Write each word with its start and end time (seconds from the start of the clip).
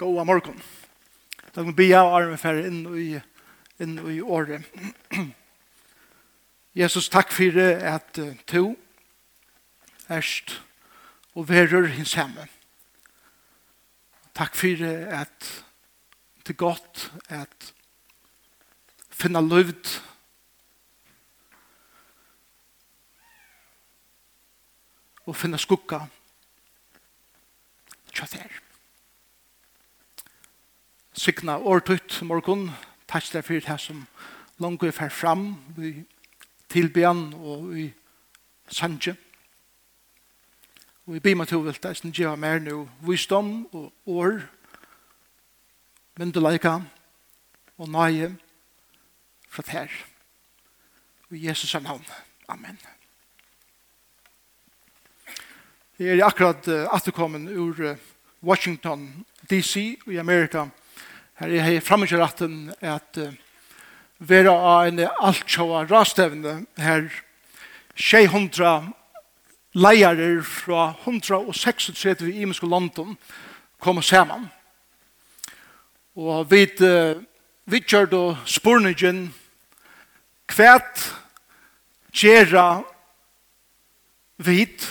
Gåa 0.00 0.24
morgon. 0.24 0.62
Da 1.52 1.60
kan 1.60 1.66
vi 1.66 1.72
be 1.72 1.98
av 1.98 2.14
armen 2.14 2.38
for 2.40 2.56
inn 2.56 2.86
i, 2.96 3.18
inn 3.84 3.98
i 4.08 4.14
året. 4.24 4.64
Jesus, 6.80 7.10
takk 7.12 7.28
for 7.36 7.58
at 7.60 8.16
to 8.48 8.62
erst 10.08 10.54
og 11.36 11.50
verer 11.50 11.90
hins 11.92 12.14
hemme. 12.16 12.46
Takk 14.32 14.56
for 14.56 14.86
at 14.88 15.50
det 16.46 16.54
er 16.56 16.60
godt 16.64 17.04
at 17.28 17.68
finna 19.12 19.44
løvd 19.44 19.92
og 25.28 25.36
finna 25.36 25.60
skukka 25.60 26.06
tja 28.16 28.32
der 28.32 28.69
sikna 31.12 31.58
årtutt 31.58 32.22
morgon. 32.22 32.70
Takk 33.10 33.32
deg 33.32 33.44
for 33.44 33.60
det 33.66 33.80
som 33.80 34.04
langt 34.60 34.82
er 34.82 34.94
fer 34.94 35.10
fram 35.10 35.56
i 35.78 36.04
tilbyen 36.70 37.32
og 37.34 37.74
i 37.78 37.88
sanje. 38.70 39.16
Og 41.06 41.16
i 41.16 41.20
bima 41.20 41.44
til 41.44 41.64
vilt, 41.64 41.84
jeg 41.84 41.96
synes 41.96 42.18
jeg 42.18 42.38
mer 42.38 42.60
nå 42.62 42.84
visdom 43.02 43.66
og 43.72 43.92
år, 44.06 44.40
myndeleika 46.20 46.78
og 47.78 47.88
nøye 47.88 48.36
fra 49.50 49.64
her. 49.66 49.88
I 51.30 51.46
Jesus 51.48 51.74
navn. 51.74 52.04
Amen. 52.48 52.78
Jeg 55.98 56.18
er 56.18 56.24
akkurat 56.26 56.68
uh, 56.68 56.94
atterkommen 56.94 57.48
ur 57.48 57.74
uh, 57.80 57.96
Washington 58.42 59.24
DC 59.50 59.98
i 60.06 60.16
Amerika. 60.16 60.68
Her 61.40 61.48
er 61.48 61.70
jeg 61.72 61.82
fremme 61.82 62.04
til 62.06 62.20
retten 62.20 62.68
at 62.84 63.16
uh, 63.16 63.32
være 64.18 64.52
av 64.52 64.90
en 64.90 65.00
altsjåa 65.08 65.86
rastevne 65.88 66.66
her 66.76 67.06
600 67.96 68.90
leiere 69.72 70.42
fra 70.44 70.90
136 71.06 72.28
i 72.28 72.42
imenske 72.42 72.68
London 72.68 73.16
kommer 73.80 74.04
saman. 74.04 74.50
Og 76.20 76.44
vi 76.52 76.66
uh, 76.84 77.24
vi 77.70 77.80
kjørte 77.80 78.18
og 78.18 78.46
spurningen 78.50 79.28
kvært 80.50 81.04
gjerra 82.12 82.82
vidt 84.44 84.88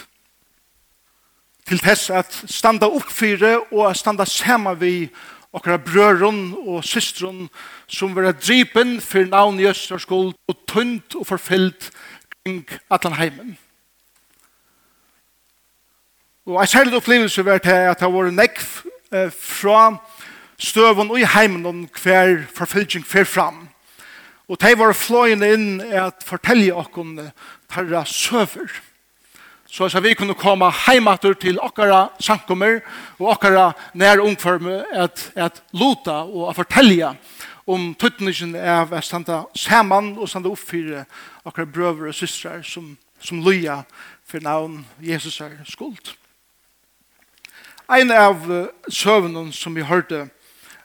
til 1.69 1.81
tess 1.83 2.09
at 2.09 2.43
standa 2.49 2.87
oppfyre 2.87 3.59
og 3.69 3.91
standa 3.93 4.25
saman 4.25 4.79
vid 4.79 5.11
okkara 5.53 5.79
brøren 5.81 6.53
og 6.59 6.83
systeren 6.85 7.47
som 7.89 8.13
vera 8.15 8.31
dripen 8.31 8.99
for 9.01 9.25
navn 9.29 9.59
i 9.59 9.67
Østers 9.69 10.05
skuld 10.05 10.35
og 10.47 10.59
tunt 10.69 11.15
og 11.17 11.25
forfyllt 11.27 11.89
kring 12.43 12.61
Atlanheimen. 12.89 13.57
Og 16.45 16.61
en 16.61 16.67
særlig 16.67 16.95
opplevelse 16.97 17.45
var 17.45 17.57
til 17.57 17.69
at 17.91 17.99
det 17.99 18.13
var 18.13 18.31
nekv 18.31 18.67
eh, 19.13 19.31
fra 19.31 19.97
støvun 20.57 21.11
og 21.11 21.19
i 21.19 21.27
heimen 21.29 21.65
om 21.65 21.83
hver 22.01 22.45
forfylking 22.55 23.05
fer 23.05 23.23
fram. 23.23 23.67
Og 24.49 24.57
de 24.61 24.73
var 24.77 24.97
fløyende 24.97 25.51
inn 25.53 25.81
at 25.81 26.25
fortelle 26.25 26.73
okkon 26.73 27.19
tarra 27.69 28.01
søver 28.05 28.69
så 29.71 29.89
skal 29.89 30.03
vi 30.03 30.15
kunne 30.17 30.33
komme 30.33 30.71
heimater 30.87 31.35
til 31.37 31.59
okkara 31.61 32.07
sankummer 32.19 32.79
og 33.19 33.35
okkara 33.35 33.71
nær 33.93 34.21
ungforme 34.23 34.81
at, 34.91 35.31
at 35.35 35.61
luta 35.77 36.23
og 36.25 36.49
at 36.49 36.57
fortelle 36.57 37.11
om 37.69 37.91
tøtningen 37.93 38.55
av 38.57 38.95
at 38.97 39.05
standa 39.05 39.43
saman 39.53 40.15
og 40.17 40.29
standa 40.29 40.49
oppfyre 40.49 41.03
okkara 41.45 41.69
brøver 41.69 42.09
og 42.09 42.17
systrar 42.17 42.63
som, 42.65 42.95
som 43.21 43.43
løya 43.45 43.83
for 44.25 44.41
navn 44.41 44.81
Jesus 45.01 45.37
er 45.41 45.53
skuld. 45.69 46.15
Ein 47.89 48.11
av 48.11 48.41
søvnen 48.89 49.51
som 49.53 49.75
vi 49.77 49.85
hørte 49.85 50.27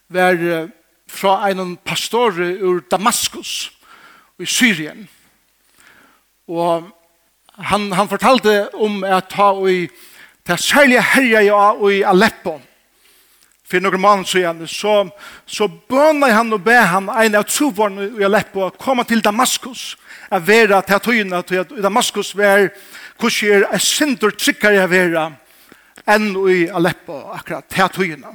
var 0.08 0.68
fra 1.08 1.48
en 1.48 1.76
pastor 1.76 2.36
ur 2.40 2.84
Damaskus 2.90 3.72
i 4.38 4.46
Syrien. 4.46 5.08
Og 6.48 6.90
han, 7.56 7.92
han 7.92 8.08
fortalte 8.08 8.68
om 8.74 9.04
at 9.04 9.30
ta 9.30 9.52
i 9.68 9.88
det 10.46 10.60
særlige 10.60 11.02
herja 11.02 11.40
ja, 11.40 11.66
i 11.90 12.02
Aleppo 12.02 12.58
for 13.64 13.80
noen 13.80 14.00
måneder 14.00 14.28
siden, 14.28 14.66
så, 14.68 15.06
så 15.46 15.68
bønner 15.88 16.34
han 16.36 16.52
og 16.52 16.60
ber 16.66 16.84
han 16.90 17.08
en 17.08 17.38
av 17.38 17.46
trovarene 17.48 18.10
i 18.20 18.26
Aleppo 18.26 18.66
å 18.66 18.74
komme 18.76 19.06
til 19.08 19.22
Damaskus, 19.24 19.94
å 20.28 20.40
være 20.44 20.82
til 20.84 21.00
tøyene 21.06 21.40
til 21.48 21.62
at 21.62 21.72
Damaskus 21.82 22.34
var 22.36 22.68
hvordan 23.18 23.64
er 23.70 23.80
sinter 23.80 24.34
synder 24.34 24.36
tryggere 24.36 24.84
å 24.84 24.90
være 24.90 25.24
enn 26.12 26.28
i 26.50 26.58
Aleppo 26.68 27.22
akkurat 27.32 27.70
til 27.72 27.88
tøyene. 27.94 28.34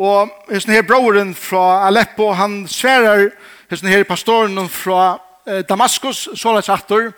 Og 0.00 0.30
hesten 0.52 0.76
her 0.76 0.86
broren 0.86 1.34
fra 1.34 1.88
Aleppo, 1.88 2.30
han 2.38 2.62
sverer 2.70 3.32
hesten 3.72 3.90
her 3.90 4.06
pastoren 4.06 4.68
fra 4.70 5.18
Damaskus, 5.66 6.28
så 6.38 6.54
er 6.54 6.60
det 6.60 7.12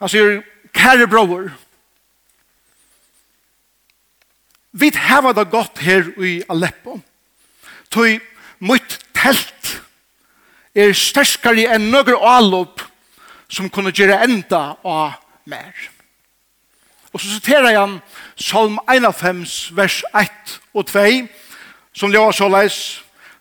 Han 0.00 0.08
sier, 0.08 0.40
kære 0.72 1.06
bror, 1.10 1.50
vi 4.72 4.90
har 4.94 5.32
det 5.32 5.50
godt 5.50 5.78
her 5.78 6.04
i 6.22 6.42
Aleppo. 6.48 7.00
Tøy, 7.90 8.20
mot 8.58 8.98
telt 9.14 9.80
er 10.74 10.94
sterskere 10.94 11.66
enn 11.74 11.90
noen 11.90 12.14
avlopp 12.14 12.84
som 13.50 13.70
kunne 13.70 13.90
gjøre 13.90 14.20
enda 14.24 14.76
av 14.86 15.18
mer. 15.50 15.74
Og 17.10 17.18
så 17.20 17.34
siterer 17.34 17.74
han 17.74 17.98
Salm 18.38 18.78
51, 18.86 19.72
vers 19.74 20.04
1 20.14 20.60
og 20.74 20.86
2, 20.86 21.26
som 21.92 22.12
lever 22.14 22.32
så 22.32 22.48
leis, 22.48 22.78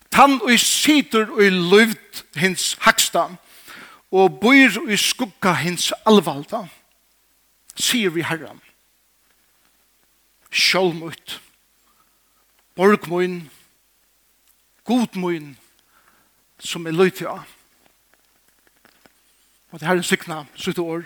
Tann 0.09 0.39
og 0.41 0.55
sitter 0.57 1.29
og 1.29 1.43
i 1.45 1.51
løvd 1.53 2.23
hins 2.41 2.71
hakstam, 2.81 3.37
og 4.11 4.39
bor 4.41 4.89
i 4.89 4.97
skugga 4.97 5.53
hins 5.61 5.91
alvalda, 6.07 6.63
sier 7.77 8.13
vi 8.13 8.25
herran. 8.25 8.61
Sjálmut, 10.49 11.37
borgmun, 12.75 13.43
godmun, 14.87 15.53
som 16.59 16.87
er 16.89 16.97
løyt 16.97 17.21
ja. 17.21 17.37
Og 19.69 19.77
det 19.77 19.85
her 19.85 19.99
er 19.99 20.01
en 20.01 20.09
sikna, 20.09 20.43
sitt 20.57 20.81
år. 20.81 21.05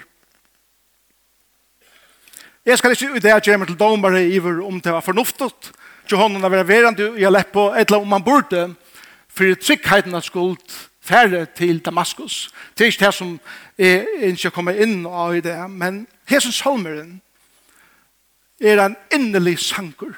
Jeg 2.63 2.79
skal 2.79 2.95
ikke 2.95 3.17
ut 3.17 3.23
det 3.23 3.33
jeg 3.33 3.43
kommer 3.49 3.67
til 3.67 3.75
domare 3.75 4.23
iver 4.23 4.61
om 4.63 4.79
det 4.79 4.93
var 4.95 5.03
fornuftet, 5.03 5.73
til 6.07 6.19
hånden 6.19 6.43
av 6.43 6.51
være 6.51 6.67
verand 6.67 7.01
i 7.19 7.27
Aleppo, 7.27 7.73
eller 7.75 7.99
om 7.99 8.07
man 8.07 8.23
burde, 8.23 8.69
for 9.27 9.59
tryggheten 9.59 10.15
av 10.15 10.23
skuld, 10.23 10.63
færre 11.03 11.45
til 11.45 11.79
Damaskus. 11.79 12.51
Det 12.77 12.83
er 12.83 12.85
ikke 12.85 13.05
det 13.05 13.13
som 13.13 13.39
er 13.77 14.05
ikke 14.21 14.51
kommer 14.51 14.71
inn 14.71 15.05
av 15.05 15.35
i 15.35 15.41
det, 15.43 15.57
men 15.69 16.07
hesen 16.29 16.51
salmeren 16.51 17.21
er 18.61 18.85
en 18.85 18.95
innelig 19.11 19.59
sanker. 19.59 20.13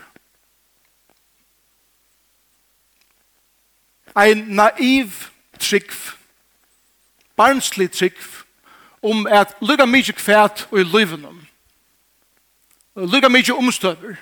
Ein 4.16 4.46
naiv 4.48 5.12
trygg, 5.60 5.92
barnslig 7.36 7.92
trygg, 7.92 8.22
om 9.02 9.28
at 9.28 9.58
lukka 9.62 9.86
mykje 9.86 10.14
kvært 10.14 10.68
og 10.72 10.80
i 10.80 10.84
livenom, 10.84 11.42
lukka 12.96 13.30
mykje 13.30 13.58
omstøver, 13.58 14.16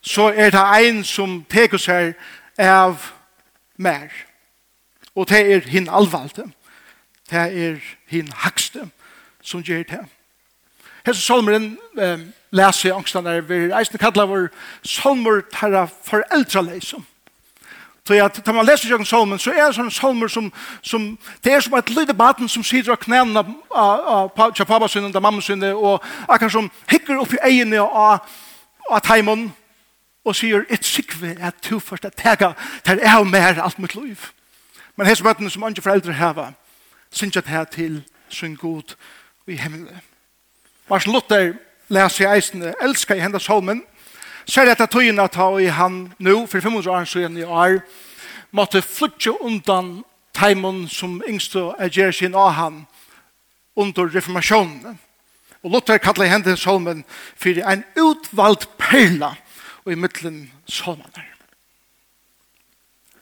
så 0.00 0.28
er 0.34 0.50
det 0.50 0.60
ein 0.60 1.04
som 1.04 1.44
teker 1.50 1.78
seg 1.80 2.14
av 2.58 3.10
mer. 3.76 4.10
Og 5.14 5.28
det 5.28 5.40
er 5.54 5.68
hin 5.68 5.88
alvalte. 5.88 6.44
Det 7.30 7.38
er 7.38 7.76
hin 8.06 8.32
hakste 8.32 8.88
som 9.42 9.62
gjør 9.62 9.82
det. 9.88 10.04
Hesse 11.06 11.22
salmeren 11.22 11.78
eh, 12.00 12.20
leser 12.52 12.88
i 12.88 12.94
angstene 12.94 13.30
der 13.30 13.44
vi 13.44 13.66
eisne 13.76 14.00
kallar 14.00 14.26
vår 14.26 14.48
salmer 14.82 15.42
tæra 15.52 15.86
foreldraleisum. 16.04 17.04
Så 18.06 18.14
ja, 18.14 18.28
når 18.46 18.52
man 18.52 18.66
leser 18.66 18.88
jøkken 18.88 19.06
salmen, 19.06 19.38
så 19.38 19.50
er 19.50 19.66
det 19.66 19.76
sånne 19.78 19.92
salmer 19.92 20.28
som, 20.28 20.50
som 20.82 21.06
det 21.44 21.52
er 21.52 21.60
som 21.64 21.74
et 21.78 21.90
lite 21.90 22.14
baden 22.14 22.48
som 22.48 22.64
sitter 22.64 22.92
av 22.92 23.00
knæene 23.00 23.40
av, 23.40 23.54
av, 23.72 24.28
pappa 24.66 24.88
sin 24.88 25.08
og 25.08 25.22
mamma 25.22 25.40
sin, 25.40 25.62
og 25.62 26.04
akkurat 26.28 26.52
som 26.52 26.68
hikker 26.90 27.22
opp 27.22 27.32
i 27.32 27.40
egene 27.48 27.80
av, 27.80 28.26
av 28.90 29.00
teimen, 29.08 29.46
og 30.24 30.36
sier, 30.36 30.66
et 30.68 30.84
sikve 30.84 31.32
er 31.32 31.56
tuførst 31.64 32.04
at 32.04 32.16
tega, 32.20 32.52
der 32.84 33.00
er 33.00 33.24
mer 33.24 33.62
alt 33.62 33.78
mitt 33.78 33.96
liv. 33.96 34.20
Men 34.96 35.06
hese 35.06 35.24
bøttene 35.24 35.50
som 35.50 35.64
andre 35.66 35.82
foreldre 35.82 36.14
heva, 36.14 36.52
synes 37.10 37.36
jeg 37.36 37.46
det 37.46 37.68
til 37.74 38.02
sin 38.28 38.54
god 38.56 38.94
i 39.46 39.56
himmelen. 39.56 40.00
Martin 40.90 41.12
Luther 41.12 41.54
leser 41.88 42.24
i 42.24 42.36
eisene, 42.36 42.74
elsker 42.82 43.14
i 43.14 43.20
hendet 43.20 43.42
solmen, 43.42 43.82
ser 44.46 44.68
etter 44.70 44.86
tøyen 44.86 45.20
at 45.20 45.36
i 45.60 45.70
han 45.72 46.12
nå, 46.18 46.46
for 46.46 46.60
500 46.60 46.90
år 46.90 47.04
siden 47.04 47.38
i 47.38 47.42
år, 47.42 47.80
måtte 48.52 48.82
flytte 48.82 49.42
undan 49.42 50.04
teimen 50.34 50.88
som 50.88 51.22
yngste 51.28 51.72
er 51.78 52.12
sin 52.12 52.34
av 52.34 52.50
han 52.52 52.86
under 53.76 54.10
reformasjonen. 54.14 54.98
Og 55.64 55.70
Luther 55.70 55.98
kallar 55.98 56.28
hendet 56.28 56.58
solmen 56.58 57.04
for 57.36 57.56
en 57.72 57.84
utvalgt 57.96 58.68
perla 58.78 59.34
og 59.84 59.92
i 59.92 59.96
middelen 59.96 60.50
solmaner. 60.68 61.33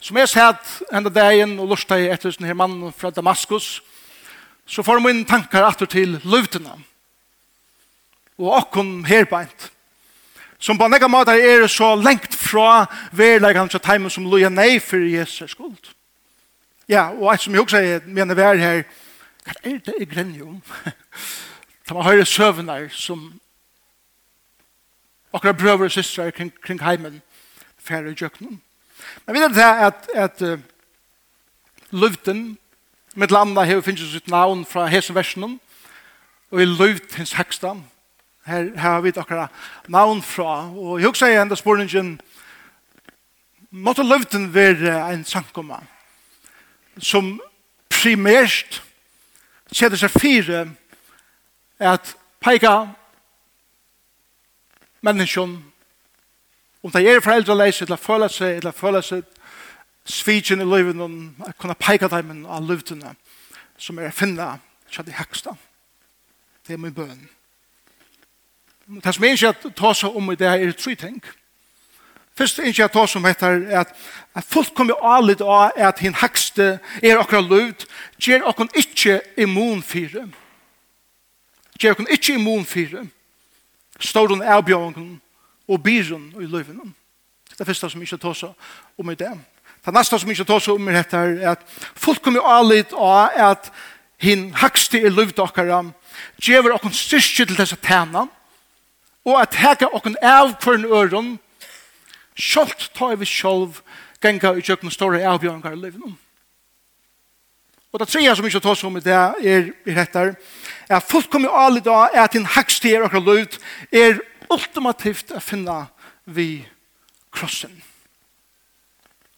Som 0.03 0.17
jeg 0.19 0.33
sett 0.33 0.71
enda 0.91 1.07
dagen 1.07 1.53
og 1.63 1.69
lurte 1.71 1.95
etter 1.95 2.33
denne 2.35 2.53
mannen 2.59 2.91
fra 2.91 3.07
Damaskus, 3.13 3.77
så 4.67 4.83
får 4.83 4.99
min 4.99 5.21
tankar 5.23 5.63
atter 5.63 5.87
til 5.87 6.17
løvdene. 6.27 6.73
Og 8.35 8.49
okken 8.57 9.05
herbeint. 9.07 9.69
Som 10.59 10.79
på 10.79 10.89
nekka 10.91 11.07
måte 11.07 11.35
er 11.39 11.63
så 11.71 11.93
lengt 11.95 12.35
fra 12.35 12.85
verleggen 13.15 13.71
til 13.71 13.83
teimen 13.83 14.11
som 14.11 14.27
loja 14.27 14.49
nei 14.51 14.75
for 14.83 14.99
Jesus 14.99 15.55
skuld. 15.55 15.93
Ja, 16.91 17.07
og 17.15 17.31
et 17.31 17.45
som 17.45 17.55
jeg 17.55 17.63
også 17.63 18.01
mener 18.03 18.35
vær 18.35 18.59
her, 18.59 18.83
hva 19.43 19.55
er 19.63 19.79
det 19.87 19.95
i 20.01 20.09
grenjum? 20.09 20.59
Da 21.83 21.97
man 21.97 22.05
hører 22.07 22.23
søvner 22.23 22.85
som 22.95 23.25
akkurat 25.35 25.57
brøver 25.59 25.89
og 25.89 25.91
systrar 25.91 26.31
kring, 26.31 26.51
kring 26.63 26.79
heimen 26.79 27.21
færre 27.75 28.11
i 28.11 28.15
djøknen. 28.15 28.61
Men 29.25 29.35
vi 29.35 29.41
vet 29.41 29.55
det 29.55 29.63
at, 29.63 30.09
at 30.13 30.41
uh, 30.41 30.59
løvden, 31.91 32.57
med 33.15 33.29
landa 33.29 33.61
her 33.61 33.81
finnes 33.85 34.09
sitt 34.09 34.27
navn 34.27 34.65
fra 34.65 34.87
hese 34.89 35.13
versen, 35.13 35.59
og 36.51 36.61
i 36.61 36.65
løvd 36.65 37.15
hins 37.17 37.35
heksta, 37.37 37.75
her, 38.45 38.71
her 38.75 38.89
har 38.89 39.01
vi 39.01 39.13
akkurat 39.15 39.49
navn 39.87 40.21
fra, 40.21 40.69
og 40.73 40.99
jeg 40.99 41.07
husker 41.07 41.27
jeg 41.27 41.41
enda 41.41 41.55
spørningen, 41.55 42.15
måtte 43.71 44.03
løvden 44.03 44.53
være 44.53 45.13
en 45.13 45.25
sankomma, 45.25 45.79
som 46.97 47.39
primært 47.89 48.81
setter 49.73 49.97
seg 49.97 50.13
fire 50.13 50.65
at 51.81 52.13
peika 52.43 52.73
menneskjon 55.03 55.55
Om 56.83 56.91
det 56.91 57.01
er 57.01 57.19
foreldre 57.19 57.21
foreldreleis, 57.21 57.81
eller 57.81 57.95
føler 57.95 58.27
seg, 58.27 58.57
eller 58.57 58.71
føler 58.71 59.01
seg 59.01 59.23
svitjen 60.05 60.61
i 60.61 60.65
livet, 60.67 60.99
og 60.99 61.53
kunne 61.57 61.75
peika 61.79 62.07
dem 62.11 62.45
av 62.45 62.65
livene 62.67 63.15
som 63.79 63.99
er 63.99 64.11
å 64.11 64.15
finne 64.15 64.49
til 64.91 65.05
det 65.07 65.15
heksta. 65.15 65.55
Det 66.67 66.73
er 66.75 66.81
min 66.83 66.93
bøn. 66.93 67.29
Det 69.03 69.15
som 69.15 69.23
er 69.23 69.37
ikke 69.37 69.53
at 69.53 69.65
ta 69.79 69.93
seg 69.95 70.15
om 70.15 70.31
i 70.31 70.35
det 70.35 70.47
er 70.47 70.75
tre 70.75 70.95
ting. 70.95 71.23
Først 72.35 72.59
er 72.59 72.67
ikke 72.67 72.89
at 72.89 72.95
ta 72.97 73.05
seg 73.07 73.21
om 73.21 73.29
etter 73.31 73.65
at, 73.79 73.95
at 74.35 74.45
folk 74.49 74.73
kommer 74.75 74.99
av 74.99 75.23
litt 75.23 75.41
av 75.41 75.71
at 75.77 76.03
hinn 76.03 76.19
hekste 76.19 76.79
er 76.99 77.19
akkurat 77.19 77.47
livet, 77.47 77.85
gjør 78.19 78.49
akkurat 78.49 78.75
ikke 78.75 79.21
immun. 79.37 79.83
Gjør 81.79 81.93
akkurat 81.95 82.11
ikke 82.11 82.35
immun 82.35 82.65
fire. 82.65 83.07
Står 83.99 84.33
hun 84.33 84.43
avbjørnene 84.43 85.21
og 85.67 85.83
byrån 85.83 86.33
i 86.41 86.45
løven. 86.45 86.95
Det 87.49 87.59
er 87.61 87.69
første 87.69 87.89
som 87.89 88.01
ikke 88.01 88.17
tar 88.17 88.33
seg 88.33 88.99
om 88.99 89.09
i 89.09 89.15
det. 89.15 89.31
Det 89.85 89.93
neste 89.93 90.19
som 90.19 90.31
ikke 90.31 90.47
tar 90.47 90.63
seg 90.63 90.75
om 90.75 90.89
i 90.89 90.95
dette 90.95 91.17
er 91.17 91.53
at 91.53 91.65
folk 91.95 92.21
kommer 92.23 92.45
avlitt 92.47 92.93
av 92.93 93.35
at 93.51 93.71
hin 94.23 94.51
hakste 94.55 95.01
i 95.01 95.11
løyven 95.11 95.35
dere 95.35 95.83
gjør 96.41 96.69
dere 96.71 96.93
styrke 96.93 97.45
til 97.45 97.57
disse 97.57 97.77
tænene 97.83 98.27
og 99.23 99.39
at 99.39 99.55
heka 99.55 99.89
dere 99.91 100.15
av 100.23 100.55
for 100.61 100.75
en 100.75 100.85
øren 100.85 101.33
Sjalt 102.35 102.89
tar 102.97 103.15
vi 103.15 103.27
sjolv 103.29 103.81
genga 104.23 104.55
i 104.57 104.63
kjøkken 104.65 104.91
store 104.91 105.21
avbjørngar 105.27 105.75
i 105.75 105.81
løyven. 105.81 106.15
Og 107.93 107.99
det 108.01 108.07
tredje 108.09 108.33
som 108.35 108.45
ikke 108.47 108.61
tar 108.63 108.77
seg 108.79 108.87
om 108.89 108.97
i 108.97 109.03
det 109.05 109.13
er 109.13 109.67
i 109.85 109.93
dette 109.93 110.23
er 110.23 110.33
at 110.97 111.05
folk 111.05 111.29
kommer 111.29 111.53
alle 111.53 111.77
avlitt 111.77 111.91
av 111.93 112.15
at 112.23 112.33
hin 112.33 112.47
hakste 112.55 112.89
i 112.89 112.95
dere 112.95 113.21
løyven 113.21 113.59
er 113.91 114.17
ultimativt 114.51 115.33
å 115.35 115.41
finne 115.43 115.85
vi 116.25 116.63
krossen. 117.33 117.73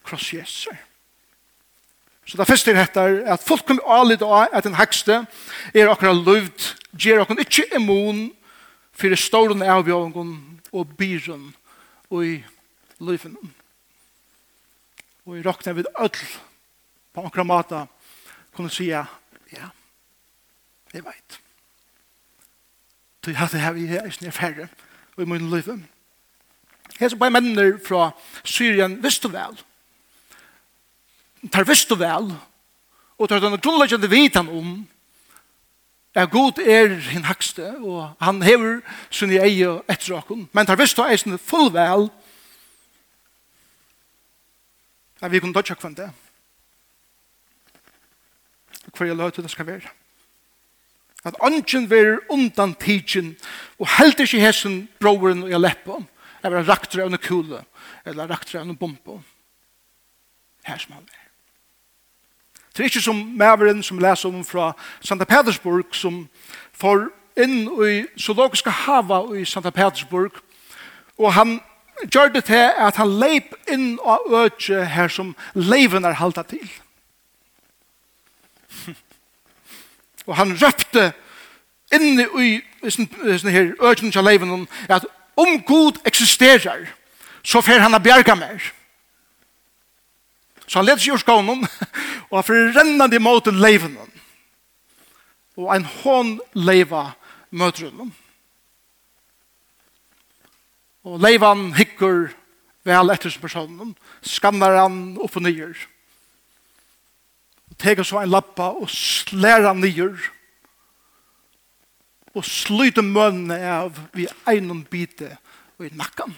Kross 0.05 0.31
Jesus. 0.33 0.67
Så 2.25 2.37
det 2.39 2.47
første 2.49 2.71
er 2.73 2.79
dette 2.79 3.01
er 3.01 3.19
at 3.35 3.43
folk 3.45 3.67
kommer 3.67 3.85
alle 3.85 4.17
da 4.17 4.45
at 4.49 4.65
den 4.65 4.77
hekste 4.79 5.23
er 5.73 5.91
akkurat 5.91 6.23
løvd, 6.25 6.71
gjør 6.97 7.21
akkurat 7.21 7.43
ikke 7.45 7.67
immun 7.77 8.31
for 8.95 9.13
det 9.13 9.21
store 9.21 9.57
avgjøringen 9.61 10.31
og 10.73 10.95
byren 10.97 11.51
og 12.09 12.25
i 12.25 12.35
løven. 12.99 13.37
Og 15.25 15.37
i 15.37 15.45
råkne 15.45 15.75
vi 15.77 15.85
ødel 15.85 16.33
på 17.13 17.25
akkurat 17.25 17.49
måte 17.49 17.85
kunne 18.55 18.73
si 18.73 18.89
ja, 18.89 19.05
jeg 20.93 21.03
vet. 21.05 21.39
Så 23.23 23.31
jeg 23.31 23.39
hadde 23.39 23.59
her 23.59 23.75
i 23.75 23.85
her 23.89 24.05
i 24.05 24.31
færre 24.31 24.67
og 25.15 25.23
i 25.23 25.29
min 25.29 25.49
liv. 25.49 25.69
Hese 26.99 27.17
bare 27.17 27.33
mennene 27.35 27.79
fra 27.83 28.11
Syrien 28.43 28.97
visste 29.03 29.31
vel. 29.31 29.57
Tar 31.51 31.67
visste 31.67 31.97
vel, 31.99 32.31
og 33.17 33.29
tar 33.29 33.43
denne 33.43 33.59
grunnleggende 33.61 34.09
vitan 34.09 34.49
om 34.49 34.75
at 36.15 36.31
god 36.31 36.61
er 36.63 36.93
hin 37.11 37.27
hakste, 37.27 37.75
og 37.83 38.13
han 38.21 38.41
hever 38.43 38.79
sin 39.11 39.33
i 39.35 39.39
eie 39.43 39.73
etter 39.91 40.15
åkken, 40.15 40.47
men 40.55 40.67
tar 40.67 40.79
visste 40.79 41.03
eisen 41.03 41.35
full 41.37 41.73
vel, 41.75 42.07
at 45.21 45.31
vi 45.31 45.39
kunne 45.39 45.55
dødja 45.55 45.75
kvann 45.75 45.97
det. 45.97 46.09
Hver 48.95 49.07
jeg 49.07 49.17
løy 49.19 49.31
det 49.35 49.51
skal 49.51 49.67
være 49.67 49.91
at 51.25 51.35
ånden 51.41 51.89
vil 51.89 52.19
undan 52.29 52.75
tidsen, 52.79 53.35
og 53.79 53.89
helt 53.97 54.19
ikke 54.19 54.43
hessen 54.43 54.85
broren 55.01 55.43
og 55.43 55.49
jeg 55.49 55.59
lepper 55.59 56.03
eller 56.45 56.67
rakter 56.67 57.01
av 57.01 57.09
en 57.09 57.17
kule, 57.17 57.63
eller 58.05 58.29
rakter 58.29 58.59
av 58.59 58.69
en 58.69 58.77
bombe. 58.77 59.19
Her 60.65 60.77
som 60.77 60.93
han 60.93 61.07
er. 61.09 61.21
Det 62.75 62.83
er 62.83 62.89
ikke 62.89 63.01
som 63.01 63.21
maveren 63.39 63.83
som 63.83 63.99
leser 64.03 64.29
om 64.29 64.43
fra 64.45 64.73
Santa 65.01 65.25
Petersburg, 65.25 65.95
som 65.95 66.25
får 66.75 67.07
inn 67.39 67.69
i 67.85 68.03
zoologiske 68.19 68.71
hava 68.83 69.23
i 69.37 69.45
Santa 69.47 69.71
Petersburg, 69.71 70.37
og 71.17 71.33
han 71.33 71.59
gjør 72.11 72.33
det 72.35 72.43
til 72.49 72.71
at 72.87 72.97
han 72.99 73.13
leip 73.19 73.55
inn 73.71 73.95
og 74.03 74.27
øtje 74.43 74.83
her 74.91 75.07
som 75.07 75.33
leiven 75.55 76.05
er 76.05 76.19
halta 76.19 76.43
til. 76.43 76.67
Og 80.25 80.35
han 80.35 80.55
røpte 80.57 81.11
inni 81.93 82.25
i 82.41 82.49
sånne 82.89 83.53
her 83.53 83.73
økene 83.79 84.11
til 84.11 84.25
leven 84.25 84.67
at 84.89 85.05
om 85.35 85.59
Gud 85.67 85.99
eksisterer, 86.07 86.87
så 87.43 87.61
fer 87.61 87.83
han 87.83 87.93
a 87.93 87.99
bjerga 87.99 88.35
mer. 88.35 88.71
Så 90.65 90.79
han 90.79 90.87
leder 90.87 91.01
seg 91.03 91.15
i 91.17 91.21
skånen, 91.21 91.65
og 92.29 92.37
han 92.37 92.45
får 92.47 92.53
fer 92.53 92.77
rennande 92.79 93.19
imot 93.19 93.51
leven. 93.53 93.97
Og 95.55 95.71
en 95.75 95.85
hån 95.85 96.37
leiva 96.57 97.11
møter 97.51 97.89
honom. 97.89 98.11
Og 101.05 101.21
leivan 101.21 101.69
hikker 101.77 102.31
vel 102.85 103.13
etter 103.13 103.29
som 103.29 103.43
personen, 103.43 103.93
skannar 104.25 104.79
han 104.81 105.19
opp 105.21 105.37
og 105.37 105.45
nyer. 105.45 105.75
Teg 107.81 108.01
så 108.05 108.21
en 108.21 108.31
lappa 108.31 108.71
og 108.79 108.89
slær 108.91 109.67
han 109.67 109.81
nyer 109.83 110.15
og 112.35 112.43
sluter 112.43 113.03
mønene 113.03 113.57
av 113.71 113.99
vi 114.15 114.27
egnom 114.49 114.83
bite 114.91 115.37
og 115.77 115.87
i 115.87 115.91
nakkan. 115.95 116.33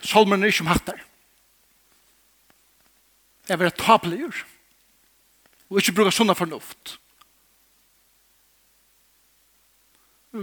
Solmen 0.00 0.42
er 0.42 0.50
ikke 0.50 0.64
om 0.64 0.72
hattar. 0.72 1.02
Jeg 3.48 3.58
vil 3.58 3.70
ha 3.70 3.76
tapligur 3.76 4.42
og 5.70 5.78
ikke 5.78 5.94
bruka 5.94 6.14
sånne 6.14 6.34
fornuft. 6.38 6.96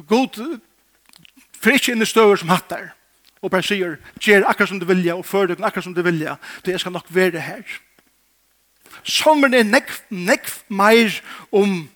God 0.08 0.40
for 1.58 1.76
ikke 1.76 1.96
inn 1.96 2.04
i 2.04 2.08
støver 2.08 2.40
som 2.40 2.52
hattar 2.52 2.94
og 3.42 3.52
bare 3.54 3.66
sier, 3.66 4.00
gjer 4.20 4.48
akkurat 4.50 4.72
som 4.72 4.80
du 4.82 4.88
vilja 4.90 5.16
og 5.16 5.26
før 5.28 5.52
deg 5.52 5.62
akkurat 5.62 5.86
som 5.86 5.94
du 5.96 6.02
vilja, 6.04 6.36
det 6.66 6.74
jeg 6.74 6.82
skal 6.82 6.96
nok 6.96 7.12
være 7.14 7.44
her. 7.44 7.76
Sommeren 9.04 9.54
er 9.54 9.64
nekv, 9.64 10.02
nekv 10.10 10.54
meir 10.68 11.22
om 11.52 11.90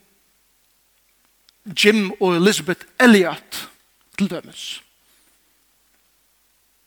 Jim 1.77 2.11
og 2.19 2.35
Elizabeth 2.35 2.85
Elliot 2.99 3.69
til 4.17 4.29
dømes. 4.29 4.81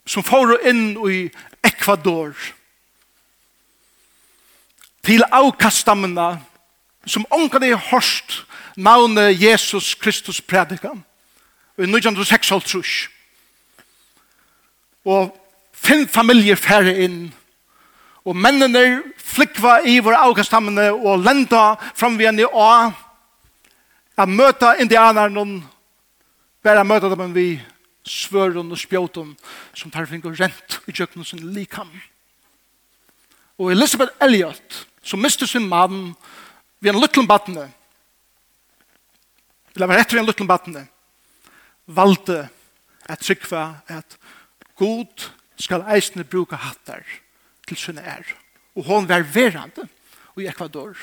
Som 0.07 0.25
får 0.27 0.59
inn 0.69 0.97
i 1.09 1.29
Ecuador 1.65 2.35
til 5.05 5.25
avkastammene 5.33 6.35
som 7.07 7.27
ångan 7.33 7.65
er 7.65 7.81
hørst 7.91 8.45
navnet 8.77 9.37
Jesus 9.41 9.95
Kristus 9.95 10.41
predika 10.41 10.95
i 11.79 11.83
1906 11.83 12.53
og 12.53 12.63
Og 15.05 15.41
fem 15.73 16.09
familier 16.09 16.57
færre 16.57 16.95
inn 17.05 17.35
Og 18.25 18.37
mennene 18.37 19.03
flikva 19.21 19.83
i 19.85 19.99
våre 20.01 20.21
avkastammene 20.25 20.89
og 20.95 21.21
lenda 21.21 21.75
framvigende 21.93 22.49
av 22.49 22.95
at 24.17 24.31
møta 24.31 24.75
indianerne 24.81 25.61
bare 26.65 26.85
møta 26.87 27.11
dem 27.13 27.35
vi 27.35 27.59
svøren 28.05 28.73
og 28.73 28.81
spjåten 28.81 29.35
som 29.77 29.93
tar 29.93 30.09
fink 30.09 30.25
rent 30.25 30.79
i 30.89 30.95
kjøkkenen 30.95 31.29
sin 31.29 31.45
likam. 31.53 31.91
Og 33.61 33.73
Elizabeth 33.73 34.17
Elliot, 34.25 34.85
som 35.05 35.21
mister 35.21 35.47
sin 35.47 35.69
mann 35.69 36.15
vi 36.81 36.89
en 36.89 37.01
liten 37.01 37.29
battene, 37.29 37.69
eller 39.75 39.91
var 39.91 40.01
etter 40.01 40.21
en 40.21 40.29
liten 40.29 40.49
battene, 40.49 40.87
valgte 41.87 42.47
at 43.05 43.21
trykva 43.21 43.65
at 43.93 44.17
god 44.81 45.29
skal 45.61 45.85
eisne 45.93 46.25
bruka 46.25 46.57
hattar 46.57 47.05
til 47.69 47.77
sin 47.77 47.99
er. 47.99 48.23
Og 48.77 48.85
hon 48.85 49.09
var 49.09 49.27
verande 49.35 49.89
i 50.37 50.47
Ecuador. 50.47 50.97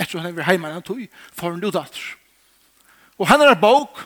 Etter 0.00 0.20
han 0.20 0.36
var 0.36 0.48
heimene 0.50 0.82
tog, 0.84 1.00
for 1.32 1.50
hun 1.50 1.60
datter. 1.60 2.16
Og 3.18 3.28
han 3.28 3.40
er 3.40 3.54
en 3.54 3.60
bok 3.60 4.04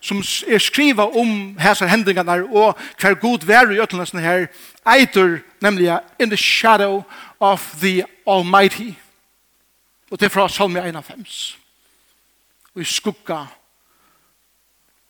som 0.00 0.22
er 0.48 0.58
skriva 0.58 1.04
om 1.04 1.58
hæsar 1.60 1.86
hendingarna 1.86 2.38
og 2.42 2.78
hver 3.00 3.14
god 3.20 3.44
vær 3.46 3.70
i 3.70 3.80
ötlundasen 3.80 4.20
her 4.20 4.46
eitur 4.86 5.40
nemlig 5.60 5.98
In 6.18 6.30
the 6.30 6.36
Shadow 6.36 7.02
of 7.40 7.74
the 7.80 8.04
Almighty 8.26 8.92
og 10.10 10.20
det 10.20 10.26
er 10.26 10.30
fra 10.30 10.48
Salmi 10.48 10.80
51 10.80 11.58
og 12.74 12.80
i 12.82 12.84
skugga 12.84 13.44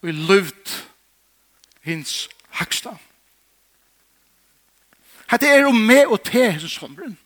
og 0.03 0.09
i 0.09 0.13
luft 0.13 0.89
hins 1.83 2.29
hakstad 2.51 3.10
Hette 5.31 5.47
er 5.47 5.67
om 5.69 5.77
meg 5.87 6.11
og 6.11 6.23
te 6.27 6.43
hese 6.51 6.69
sommeren. 6.69 7.19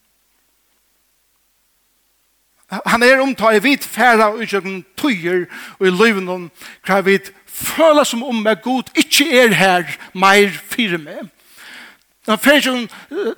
Han 2.87 3.03
er 3.03 3.21
om 3.23 3.35
ta 3.37 3.53
i 3.55 3.63
vit 3.63 3.85
færa 3.85 4.33
og 4.33 4.43
utjøkken 4.45 4.83
tøyer 4.99 5.45
og 5.79 5.87
i 5.87 5.93
løyven 5.93 6.29
om 6.29 6.49
hva 6.87 7.01
vi 7.07 7.19
føler 7.47 8.05
som 8.09 8.25
om 8.27 8.43
meg 8.43 8.63
god 8.65 8.91
ikke 8.99 9.29
er 9.45 9.55
her 9.55 9.97
meir 10.13 10.51
fire 10.51 10.99
med. 10.99 11.31
Han 12.29 12.41
fyrir 12.41 12.89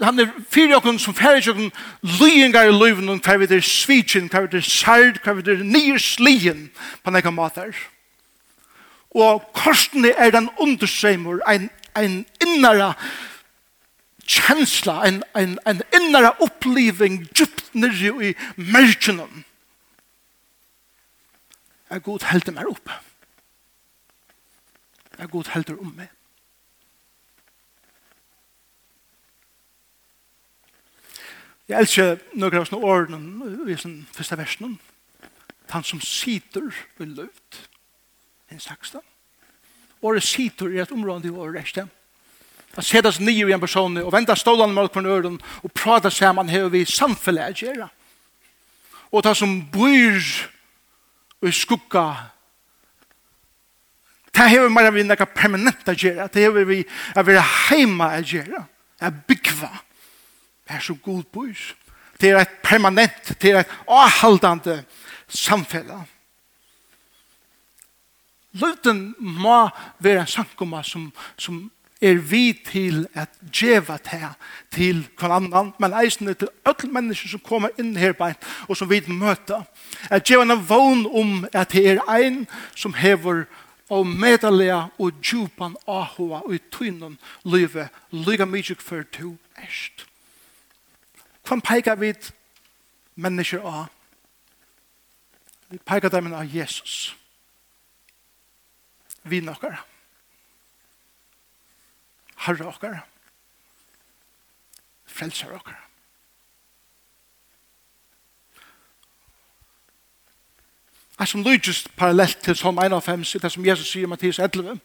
han 0.02 0.20
er 0.23 0.30
fire 0.50 0.76
okken 0.78 0.99
som 1.02 1.14
færa 1.14 1.40
sjøkken 1.42 1.73
løyengar 2.20 2.70
i 2.70 2.75
løyven 2.75 3.08
om 3.11 3.20
hva 3.20 3.37
vi 3.42 3.50
er 3.50 3.62
svitsin, 3.62 4.30
hva 4.30 4.46
vi 4.46 4.58
er 4.58 4.66
sard, 4.66 5.18
hva 5.25 5.35
vi 5.35 5.46
er 5.50 5.64
nyer 5.66 5.99
slien 5.99 6.68
på 7.02 7.11
nekka 7.11 7.35
matar. 7.35 7.75
Og 9.11 9.42
korsene 9.54 10.12
er 10.14 10.30
den 10.30 10.49
understreimur, 10.58 11.40
ein, 11.49 11.70
en 11.96 12.25
innara 12.42 12.92
känsla, 14.26 15.06
en, 15.06 15.23
en, 15.35 15.59
en 15.66 15.83
innere 15.95 16.33
uppliving 16.42 17.26
djupt 17.35 17.75
nere 17.75 18.30
i 18.30 18.35
märkenen. 18.56 19.45
Jeg 21.90 22.02
god 22.02 22.26
helter 22.26 22.52
meg 22.52 22.68
opp. 22.71 22.90
Jeg 25.18 25.30
god 25.30 25.50
helter 25.54 25.78
om 25.80 25.92
meg. 25.97 26.11
Jeg 31.66 31.83
elsker 31.83 32.21
noen 32.38 32.61
av 32.61 32.66
sånne 32.68 32.87
ordene 32.87 33.49
i 33.66 33.75
den 33.75 33.97
første 34.14 34.38
versen. 34.38 34.76
Han 35.73 35.87
som 35.87 36.00
sitter 36.02 36.68
i 37.02 37.09
løvd. 37.11 37.62
En 38.54 38.62
sakstad. 38.62 39.02
Året 40.02 40.23
sitter 40.23 40.71
i 40.71 40.78
et 40.78 40.92
område 40.95 41.26
i 41.26 41.35
året 41.35 41.88
at 42.76 42.85
sedas 42.85 43.21
nio 43.21 43.49
i 43.49 43.54
en 43.54 43.61
person 43.61 43.97
og 44.02 44.12
venda 44.12 44.37
stålan 44.37 44.75
mot 44.75 44.92
hvernig 44.92 45.12
øren 45.12 45.40
og 45.62 45.73
prata 45.73 46.11
saman 46.11 46.49
hever 46.49 46.68
vi 46.68 46.85
samfellet 46.85 47.42
at 47.42 47.62
gjøre. 47.62 47.88
Og 49.12 49.23
ta 49.25 49.35
som 49.35 49.59
bryr 49.73 50.21
og 51.42 51.54
skugga 51.54 52.06
det 54.37 54.50
hever 54.50 54.68
mer 54.68 54.90
vi 54.92 55.04
nekka 55.06 55.25
permanenta 55.33 55.95
at 55.95 56.02
gjøre 56.02 56.28
det 56.33 56.42
hever 56.45 56.68
vi 56.68 56.83
at 57.16 57.26
være 57.26 57.45
heima 57.68 58.11
at 58.18 58.28
gjøre 58.28 58.64
at 59.00 59.23
byggva 59.28 59.71
det 60.66 60.76
er 60.76 60.85
så 60.85 60.97
god 61.02 61.23
bor 61.33 61.52
det 62.21 62.30
er 62.30 62.40
et 62.40 62.59
permanent 62.64 63.33
det 63.40 63.52
er 63.52 63.62
et 63.62 63.75
avhaldande 63.88 64.83
samfellet 65.28 66.12
Løvden 68.56 69.14
må 69.21 69.68
være 70.00 70.23
en 70.23 70.26
sankumma 70.33 70.83
som, 70.83 71.11
som 71.37 71.59
er 72.00 72.15
vi 72.15 72.53
til 72.53 73.07
at 73.15 73.29
djeva 73.53 73.97
det 73.97 74.29
til 74.71 75.07
hver 75.19 75.33
annan, 75.33 75.73
men 75.79 75.95
eisene 75.97 76.35
til 76.35 76.49
alle 76.65 76.93
mennesker 76.93 77.29
som 77.29 77.41
kommer 77.41 77.73
inn 77.79 77.97
her 77.97 78.12
beint, 78.12 78.43
og 78.69 78.76
som 78.76 78.91
vi 78.91 79.00
møter. 79.09 79.65
At 80.11 80.29
djeva 80.29 80.45
en 80.45 80.69
vogn 80.69 81.07
om 81.07 81.47
at 81.53 81.73
det 81.73 81.87
er 81.87 82.05
ein 82.09 82.47
som 82.75 82.95
hever 82.95 83.47
og 83.88 84.07
medalega 84.07 84.88
og 84.99 85.12
djupan 85.23 85.76
ahua 85.87 86.43
og 86.45 86.55
i 86.55 86.59
tynnen 86.71 87.19
lyve, 87.45 87.88
lyga 88.11 88.45
mykje 88.45 88.76
for 88.79 89.03
to 89.12 89.37
erst. 89.57 90.07
Hva 91.47 91.61
peikar 91.62 91.95
vi 91.95 92.12
mennesker 93.15 93.62
av? 93.62 93.87
Vi 95.71 95.79
peikar 95.79 96.11
dem 96.11 96.33
av 96.35 96.55
Jesus. 96.55 97.15
Vi 99.23 99.41
nokkara 99.41 99.79
herre 102.47 102.67
okkar, 102.67 103.00
frelser 105.07 105.53
okkar. 105.55 105.83
Det 111.19 111.29
som 111.29 111.43
lydjust 111.43 111.88
parallelt 111.97 112.38
til 112.45 112.57
som 112.57 112.79
91, 112.79 113.37
det 113.43 113.53
som 113.53 113.67
Jesus 113.67 113.88
sier 113.88 114.05
i 114.05 114.11
Mattias 114.11 114.38
11, 114.38 114.79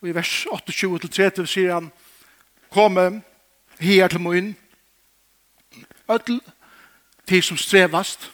og 0.00 0.08
i 0.08 0.14
vers 0.14 0.46
28-30 0.46 1.46
sier 1.46 1.74
han, 1.74 1.90
Komme 2.70 3.22
her 3.80 4.08
til 4.08 4.20
moin, 4.20 4.56
ødel 6.10 6.40
til 7.26 7.42
som 7.42 7.56
strevast, 7.56 8.30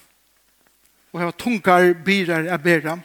og 1.12 1.20
heva 1.20 1.30
tungar 1.30 1.92
byrar 2.04 2.48
er 2.48 2.56
bera. 2.56 2.98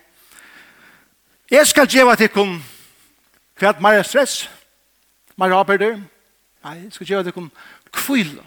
Jeg 1.52 1.68
skal 1.68 1.88
djeva 1.88 2.16
til 2.16 2.30
kun, 2.30 2.64
for 3.56 3.68
at 3.68 4.06
stress, 4.06 4.50
Men 5.38 5.54
raper 5.54 5.78
det. 5.78 5.94
Nei, 6.66 6.76
jeg 6.84 6.94
skal 6.94 7.08
gjøre 7.08 7.28
dere 7.28 7.38
om 7.38 7.52
kvile. 7.94 8.44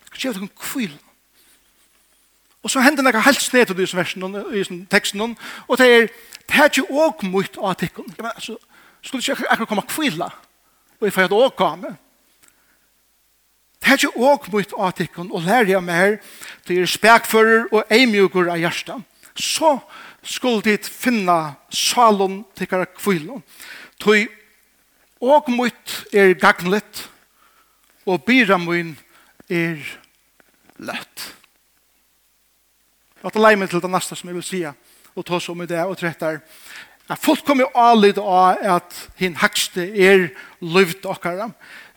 Jeg 0.00 0.08
skal 0.08 0.20
gjøre 0.22 0.34
dere 0.34 0.48
om 0.48 0.52
kvile. 0.56 0.98
Og 2.62 2.70
så 2.70 2.80
hender 2.80 3.02
det 3.02 3.22
helt 3.24 3.42
sned 3.42 3.66
til 3.66 3.76
disse 3.76 3.96
versene, 3.96 4.44
i 4.52 4.64
teksten, 4.90 5.36
og 5.68 5.78
det 5.78 5.86
er, 5.86 6.06
det 6.48 6.56
er 6.56 6.68
ikke 6.68 6.90
også 6.90 7.26
mot 7.26 7.58
av 7.62 7.74
tikkene. 7.80 8.14
Jeg 8.18 8.26
altså, 8.34 8.56
skulle 9.02 9.22
ikke 9.22 9.48
akkurat 9.48 9.68
komme 9.68 9.86
kvile, 9.88 10.28
og 11.00 11.06
jeg 11.06 11.12
får 11.12 11.22
et 11.22 11.32
også 11.32 11.56
komme. 11.56 11.94
Det 13.80 13.88
er 13.88 13.92
ikke 13.92 14.16
også 14.16 14.52
mot 14.52 14.74
av 14.78 14.92
tikkene, 14.92 15.32
og 15.32 15.42
lærer 15.42 15.72
jeg 15.72 15.84
mer 15.84 16.18
til 16.66 16.82
er 16.82 16.86
spekfører 16.86 17.64
og 17.72 17.84
eimjuker 17.90 18.52
av 18.52 18.60
hjertet. 18.60 19.08
Så 19.34 19.78
skulle 20.22 20.60
dit 20.62 20.84
finna 20.84 21.54
salon 21.72 22.42
tikkara 22.58 22.84
kvile. 22.84 23.40
Tøy 24.00 24.28
og 25.20 25.50
mot 25.52 25.96
er 26.12 26.34
gagnlet, 26.34 27.04
og 28.06 28.24
byra 28.24 28.56
min 28.58 28.94
er 29.50 29.80
løtt. 30.80 31.26
Jeg 33.20 33.32
tar 33.32 33.42
lei 33.44 33.66
til 33.68 33.82
det 33.84 33.90
neste 33.92 34.16
som 34.16 34.30
jeg 34.30 34.38
vil 34.38 34.46
si, 34.46 34.62
og 34.64 35.26
ta 35.26 35.40
som 35.40 35.60
i 35.60 35.68
det 35.68 35.82
og 35.84 35.98
trettar. 36.00 36.40
Jeg 37.10 37.18
fullkommer 37.20 37.72
alid 37.76 38.20
av 38.22 38.62
at 38.78 38.96
hin 39.18 39.36
hakste 39.36 39.82
er 39.82 40.30
løyvd 40.62 41.04
okkara, 41.10 41.50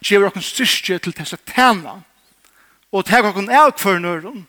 gjør 0.03 0.27
okken 0.27 0.43
styrstje 0.43 0.99
til 0.99 1.15
tessa 1.15 1.37
tæna, 1.37 2.01
og 2.91 3.05
teg 3.07 3.25
okken 3.25 3.47
av 3.53 3.71
kvar 3.77 4.01
nøyren, 4.03 4.43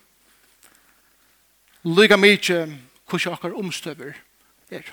lyga 1.84 2.16
mykje 2.18 2.64
hvordan 3.06 3.36
okkar 3.36 3.58
omstøver 3.60 4.16
er. 4.72 4.88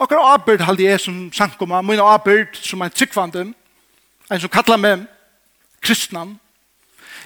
Akkurat 0.00 0.32
arbeid 0.32 0.60
halde 0.60 0.82
jeg 0.82 1.00
som 1.00 1.32
sankoma, 1.32 1.82
min 1.82 2.00
arbeid 2.02 2.56
som 2.58 2.82
en 2.82 2.90
tryggvande, 2.90 3.54
en 4.32 4.40
som 4.40 4.50
kallar 4.50 4.80
meg 4.80 5.06
kristnan, 5.84 6.38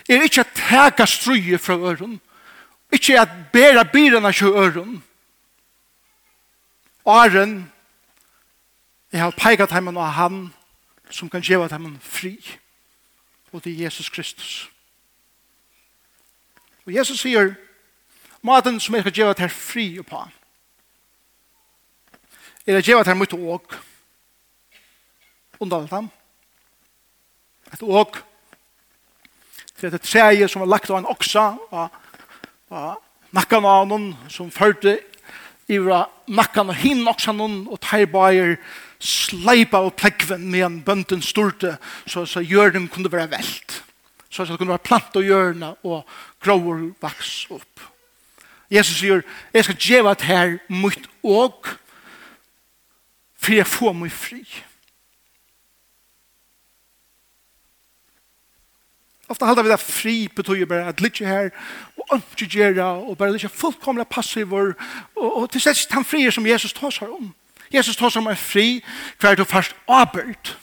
er 0.08 0.24
ikkje 0.24 0.44
at 0.44 0.54
tega 0.56 1.06
struje 1.06 1.58
fra 1.58 1.76
øren, 1.76 2.18
ikkje 2.92 3.20
at 3.20 3.34
bera 3.52 3.84
byrana 3.84 4.32
kjø 4.32 4.52
øren. 4.52 5.02
Aren, 7.06 7.72
jeg 9.12 9.20
har 9.20 9.30
peikat 9.36 9.72
heimann 9.72 9.96
av 9.96 10.12
han 10.12 10.40
som 11.10 11.30
kan 11.30 11.44
gjeva 11.44 11.68
heimann 11.72 12.00
fri, 12.00 12.36
og 13.52 13.64
det 13.64 13.72
er 13.72 13.84
Jesus 13.84 14.08
Kristus. 14.08 14.68
Og 16.84 16.92
Jesus 16.94 17.20
sier, 17.20 17.54
maten 18.42 18.80
som 18.80 18.94
jeg 18.94 19.08
kan 19.08 19.12
gjeva 19.12 19.32
heimann 19.38 19.56
fri 19.56 20.02
på 20.02 20.20
han, 20.20 20.37
er 22.68 22.76
det 22.76 22.84
djeva 22.84 23.04
til 23.04 23.16
mot 23.16 23.32
åk. 23.32 23.76
Undalt 25.64 25.90
dem. 25.90 26.10
Et 27.72 27.82
åk. 27.82 28.18
Det 29.80 29.88
er 29.88 29.96
et 29.96 30.04
treje 30.04 30.48
som 30.48 30.64
var 30.64 30.72
lagt 30.74 30.90
av 30.90 30.98
en 30.98 31.08
oksa 31.08 31.46
og, 31.70 31.96
og 32.68 33.32
nakkan 33.36 33.68
av 33.68 33.88
noen 33.88 34.10
som 34.32 34.50
førte 34.52 34.98
ivra 35.70 36.02
nakkan 36.28 36.72
og 36.72 36.80
hinn 36.82 37.08
oksa 37.08 37.32
noen 37.36 37.62
og 37.70 37.80
teirbaier 37.84 38.56
sleipa 39.00 39.80
og 39.86 39.94
plekven 39.96 40.44
med 40.50 40.66
en 40.66 40.78
bønden 40.84 41.22
storte 41.24 41.76
så, 42.04 42.26
så 42.26 42.42
hjørnen 42.42 42.88
kunne 42.92 43.12
være 43.12 43.30
velt. 43.36 43.82
Så, 44.28 44.44
så 44.44 44.52
det 44.52 44.58
kunne 44.60 44.74
være 44.74 44.86
plant 44.90 45.16
og 45.16 45.24
hjørne 45.24 45.74
og 45.88 46.02
gråer 46.44 46.88
vaks 47.00 47.46
opp. 47.54 47.86
Jesus 48.68 48.98
sier, 49.00 49.22
jeg 49.54 49.64
skal 49.64 49.80
djeva 49.80 50.18
til 50.18 50.28
her 50.28 50.58
mot 50.68 51.06
åk 51.24 51.78
for 53.38 53.54
jeg 53.54 53.66
får 53.66 53.94
meg 53.94 54.12
fri. 54.12 54.42
Ofta 59.28 59.46
halda 59.46 59.62
vi 59.62 59.68
det 59.68 59.80
fri 59.80 60.28
betyr 60.36 60.64
bare 60.66 60.88
at 60.88 61.00
litt 61.04 61.18
her, 61.20 61.50
og 62.08 62.22
ikke 62.32 62.48
gjøre 62.48 62.84
og 62.84 63.18
bare 63.18 63.34
litt 63.34 63.50
fullkomna 63.52 64.04
passiver, 64.08 64.72
og, 65.16 65.28
og 65.42 65.50
til 65.52 65.60
sett 65.60 65.92
han 65.92 66.04
frier 66.04 66.32
som 66.32 66.46
Jesus 66.48 66.72
tar 66.72 66.94
seg 66.94 67.12
om. 67.12 67.34
Jesus 67.72 67.96
tås 67.96 68.16
om 68.16 68.26
en 68.26 68.36
fri, 68.36 68.80
hver 69.20 69.36
du 69.36 69.44
først 69.44 69.76
arbeid. 69.88 70.54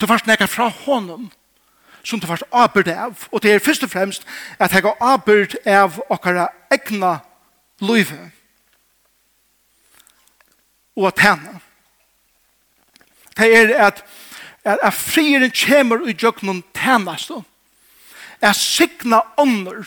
Du 0.00 0.06
først 0.06 0.26
nekker 0.30 0.46
fra 0.46 0.68
honom, 0.68 1.32
som 2.02 2.20
du 2.20 2.26
først 2.26 2.46
arbeid 2.52 2.88
av, 2.94 3.26
og 3.32 3.42
det 3.42 3.52
er 3.52 3.58
først 3.64 3.82
og 3.82 3.90
fremst 3.90 4.26
at 4.58 4.72
jeg 4.72 4.86
har 4.86 4.96
arbeid 5.00 5.58
av 5.66 5.98
okkara 6.08 6.48
egna 6.70 7.18
livet 7.82 8.39
og 10.96 11.06
at 11.06 11.22
henne. 11.24 11.60
Det 13.36 13.48
er 13.56 13.86
at, 13.86 14.04
at, 14.64 14.78
at 14.82 14.94
frieren 14.94 15.52
kommer 15.66 16.08
i 16.08 16.12
djøknen 16.12 16.64
tjenest. 16.74 17.32
Jeg 18.40 18.54
signa 18.54 19.20
ånder 19.38 19.84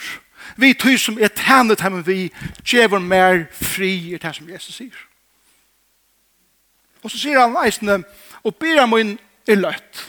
vi 0.56 0.74
tog 0.74 1.00
som 1.00 1.18
er 1.18 1.32
tjenet 1.34 1.82
her, 1.82 2.02
vi 2.06 2.30
gjør 2.66 3.00
mer 3.00 3.46
fri 3.52 3.92
i 4.14 4.18
det 4.22 4.36
som 4.36 4.50
Jesus 4.50 4.76
sier. 4.76 5.00
Og 7.04 7.12
så 7.12 7.20
sier 7.20 7.40
han 7.42 7.58
eisende, 7.66 8.04
og 8.44 8.56
bira 8.56 8.86
min 8.88 9.18
er 9.48 9.60
løtt. 9.60 10.04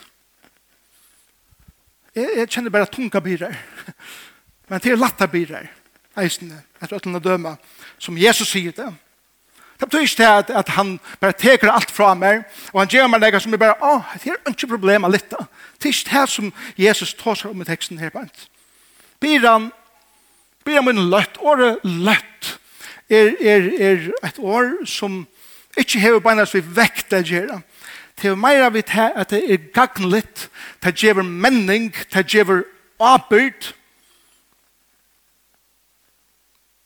Jeg, 2.15 2.29
jeg 2.37 2.51
kjenner 2.51 2.75
bare 2.75 2.91
tunga 2.91 3.21
birar. 3.21 3.57
Men 4.69 4.81
det 4.81 4.93
er 4.93 5.01
latta 5.01 5.27
birar, 5.31 5.67
eisene, 6.21 6.61
etter 6.81 7.01
øtlanda 7.01 7.23
døma, 7.25 7.57
som 7.99 8.19
Jesus 8.19 8.53
sier 8.55 8.75
det. 8.77 8.91
Det 9.85 9.91
betyr 9.91 10.01
ikke 10.01 10.29
at, 10.29 10.51
at 10.51 10.69
han 10.69 11.01
bare 11.21 11.33
teker 11.37 11.69
alt 11.69 11.91
fra 11.93 12.15
meg, 12.17 12.47
og 12.73 12.81
han 12.81 12.89
gjør 12.89 13.09
meg 13.13 13.21
det 13.21 13.43
som 13.43 13.53
er 13.53 13.61
bare, 13.61 13.75
å, 13.85 13.99
det 14.23 14.33
er 14.33 14.55
ikke 14.55 14.71
problem 14.71 15.05
å 15.05 15.11
lytte. 15.13 15.37
Det 15.77 15.91
er 15.91 15.93
ikke 15.93 16.15
det 16.15 16.31
som 16.33 16.53
Jesus 16.81 17.13
tar 17.21 17.37
seg 17.37 17.51
om 17.53 17.61
i 17.61 17.67
teksten 17.69 18.01
her 18.01 18.09
på 18.15 18.23
ent. 18.23 18.47
Byr 19.21 19.45
han, 19.45 19.67
byr 20.65 20.81
han 20.81 20.89
min 20.89 21.03
løtt, 21.13 21.37
året 21.45 21.85
løtt, 21.85 22.55
er, 23.13 23.35
er, 23.45 23.69
er 23.91 24.09
et 24.25 24.41
år 24.41 24.73
som 24.89 25.27
ikke 25.77 26.01
har 26.01 26.17
beina 26.25 26.49
som 26.49 26.65
vekt 26.81 27.13
det 27.13 27.27
gjør. 27.29 27.59
Det 28.17 28.31
er 28.31 28.41
mer 28.41 28.65
av 28.71 28.81
det 28.81 28.89
at 28.89 29.37
det 29.37 29.43
er 29.45 29.69
gagnlitt, 29.77 30.49
det 30.81 30.97
gjør 30.97 31.21
menning, 31.29 31.91
det 32.15 32.25
gjør 32.33 32.63
arbeid, 33.05 33.75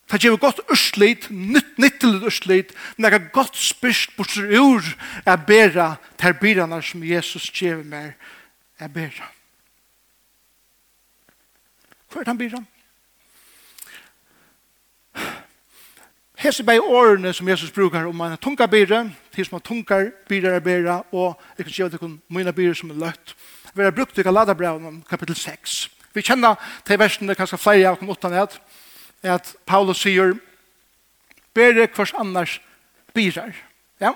Det 0.09 0.23
gjør 0.23 0.39
godt 0.41 0.61
urslit, 0.73 1.27
nytt, 1.31 1.75
nyttelig 1.79 2.23
urslit, 2.25 2.73
men 2.97 3.05
det 3.05 3.15
er 3.15 3.33
godt 3.33 3.57
spyrst 3.57 4.17
bort 4.17 4.31
sur 4.33 4.49
ur 4.49 4.87
er 5.27 5.37
bera 5.37 5.97
ter 6.19 6.33
byrana 6.33 6.81
som 6.81 7.05
Jesus 7.05 7.51
gjør 7.53 7.85
mer 7.85 8.15
er 8.81 8.89
bera. 8.89 9.29
Hva 12.09 12.23
er 12.23 12.25
den 12.31 12.41
biran? 12.41 12.67
Hese 16.39 16.63
bei 16.65 16.79
årene 16.79 17.33
som 17.35 17.49
Jesus 17.51 17.71
brukar 17.75 18.07
om 18.07 18.21
en 18.21 18.37
tunga 18.39 18.67
byrre, 18.67 19.11
til 19.35 19.45
som 19.45 19.59
en 19.59 19.65
tungar 19.67 20.13
byrre 20.29 20.55
er 20.57 20.61
bera, 20.65 21.03
og 21.13 21.35
jeg 21.59 21.67
kan 21.67 21.73
skrive 21.73 21.91
til 21.91 22.19
myna 22.29 22.53
byrre 22.55 22.75
som 22.79 22.91
er 22.95 23.01
løtt. 23.03 23.35
Vi 23.75 23.83
har 23.83 23.91
brukt 23.91 24.17
det 24.17 24.23
i 24.23 24.29
Galatabrevet 24.29 24.87
om 24.87 25.03
kapittel 25.11 25.37
6. 25.37 25.91
Vi 26.15 26.23
kjenner 26.23 26.55
til 26.87 26.99
versene 26.99 27.35
kanskje 27.35 27.59
flere 27.59 27.91
av 27.91 27.99
dem, 28.01 28.09
åttan 28.09 28.39
et, 28.39 28.55
at 29.23 29.55
Paulus 29.67 30.03
sier 30.03 30.37
bere 31.55 31.89
hvers 31.95 32.15
annars 32.19 32.59
byrar. 33.15 33.55
Ja? 34.01 34.15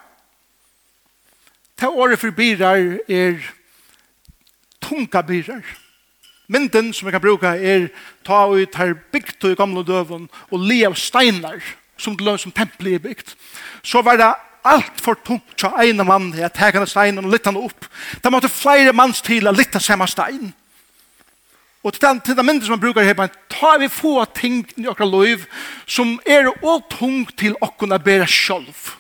Ta 1.76 1.90
året 1.90 2.20
for 2.20 2.30
byrar 2.30 2.98
er 3.08 3.40
tunga 4.80 5.22
byrar. 5.26 5.64
Mynden 6.52 6.92
som 6.92 7.06
vi 7.06 7.12
kan 7.14 7.22
bruka 7.22 7.54
er 7.56 7.88
ta 8.26 8.44
ut 8.50 8.74
her 8.76 8.94
bygd 9.12 9.44
i 9.50 9.56
gamle 9.58 9.84
døven 9.86 10.28
og 10.50 10.66
li 10.68 10.82
av 10.84 10.98
steinar 10.98 11.62
som 11.96 12.16
det 12.18 12.38
som 12.40 12.52
tempel 12.52 12.94
er 12.94 13.02
bygd. 13.02 13.34
Så 13.82 14.02
var 14.02 14.18
det 14.20 14.32
alt 14.64 15.00
for 15.02 15.18
tungt 15.24 15.56
til 15.58 15.74
ene 15.82 16.04
mann 16.06 16.32
her, 16.34 16.50
tegene 16.54 16.86
steinen 16.86 17.24
og 17.24 17.32
lyttene 17.32 17.62
opp. 17.62 17.86
Det 18.22 18.30
måtte 18.30 18.50
flere 18.52 18.92
manns 18.94 19.22
til 19.22 19.48
å 19.48 19.54
lytte 19.54 19.80
samme 19.82 20.06
stein. 20.10 20.52
Og 21.82 21.92
til 21.92 22.02
den, 22.02 22.20
til 22.20 22.36
den 22.36 22.46
mindre 22.46 22.66
som 22.66 22.76
man 22.76 22.80
brukar 22.80 23.02
her, 23.02 23.26
ta 23.50 23.76
vi 23.78 23.88
få 23.90 24.24
ting 24.34 24.66
i 24.78 24.86
okra 24.86 25.06
liv 25.06 25.46
som 25.86 26.20
er 26.26 26.46
og 26.62 26.84
tung 26.90 27.26
til 27.38 27.56
okkona 27.60 27.98
bæra 27.98 28.26
sjálf. 28.26 28.98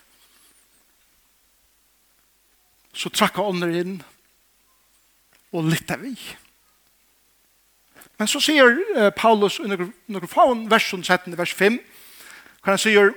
Så 2.92 3.08
trakka 3.08 3.42
ånder 3.42 3.70
inn 3.70 4.00
og 5.52 5.70
lytta 5.70 5.96
vi. 6.00 6.16
Men 8.18 8.28
så 8.28 8.40
sier 8.42 8.76
uh, 8.96 9.10
Paulus 9.14 9.60
i 9.62 9.68
noen 9.70 10.28
faun 10.30 10.66
vers 10.70 10.90
17, 10.90 11.38
vers 11.38 11.54
5, 11.58 11.78
hvor 12.62 12.74
han 12.74 12.82
sier 12.82 13.14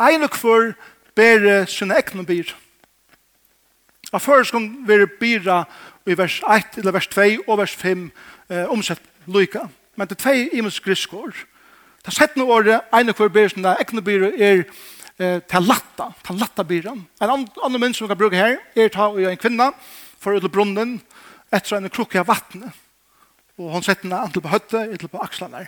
Ein 0.00 0.24
og 0.24 0.36
hver 0.40 0.72
bære 1.14 1.66
sine 1.68 1.98
ekne 2.00 2.24
byr. 2.24 2.54
Av 4.12 4.20
før 4.20 4.44
skal 4.44 4.70
vi 4.88 5.04
byra 5.20 5.62
i 6.06 6.16
vers 6.18 6.40
1 6.48 6.78
eller 6.82 6.92
vers 6.92 7.08
2 7.12 7.44
og 7.46 7.58
vers 7.58 7.74
5 7.78 8.10
eh, 8.50 8.66
omsett 8.70 9.02
lyka. 9.26 9.68
Men 9.96 10.08
det 10.08 10.18
er 10.18 10.22
tvei 10.24 10.48
imens 10.58 10.80
griskår. 10.80 11.32
Det 12.02 12.10
er 12.10 12.16
sett 12.16 12.36
noe 12.36 12.50
året, 12.50 12.88
ene 12.94 13.14
hver 13.14 13.30
byr 13.30 13.52
som 13.52 13.62
det 13.62 13.76
ekne 13.82 14.02
byr 14.02 14.28
er 14.32 14.64
eh, 14.64 15.38
til 15.46 15.68
latta, 15.68 16.10
til 16.26 16.40
latta 16.40 16.64
byren. 16.66 17.04
En 17.22 17.34
annen 17.34 17.80
mynd 17.80 17.94
som 17.94 18.06
vi 18.06 18.12
kan 18.14 18.22
bruke 18.22 18.40
her 18.40 18.58
er 18.74 18.90
ta 18.90 19.10
og 19.12 19.22
en 19.22 19.38
kvinna 19.38 19.70
for 20.18 20.34
ut 20.34 20.42
til 20.42 20.52
brunnen 20.52 20.96
etter 21.52 21.78
en 21.78 21.92
krukke 21.92 22.22
av 22.22 22.30
vattnet. 22.32 22.72
Og 23.60 23.68
hon 23.74 23.84
sette 23.84 24.06
henne 24.06 24.18
antil 24.24 24.42
på 24.42 24.50
høtte, 24.50 24.80
antil 24.88 25.10
på 25.12 25.20
akslene. 25.22 25.66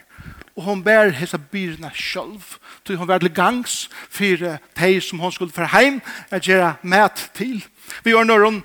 Og 0.56 0.64
hon 0.64 0.82
bær 0.82 1.12
hese 1.14 1.38
byrene 1.38 1.90
selv. 1.94 2.56
Så 2.82 2.96
hon 2.96 3.08
var 3.10 3.20
til 3.20 3.34
gangs 3.34 3.84
for 4.08 4.46
de 4.80 4.92
som 5.04 5.20
hon 5.20 5.34
skulle 5.34 5.52
få 5.54 5.68
hjem, 5.68 6.00
og 6.32 6.48
gjøre 6.48 6.74
mat 6.82 7.28
til. 7.36 7.60
Vi 8.02 8.14
gjør 8.14 8.24
når 8.24 8.44
hun, 8.48 8.62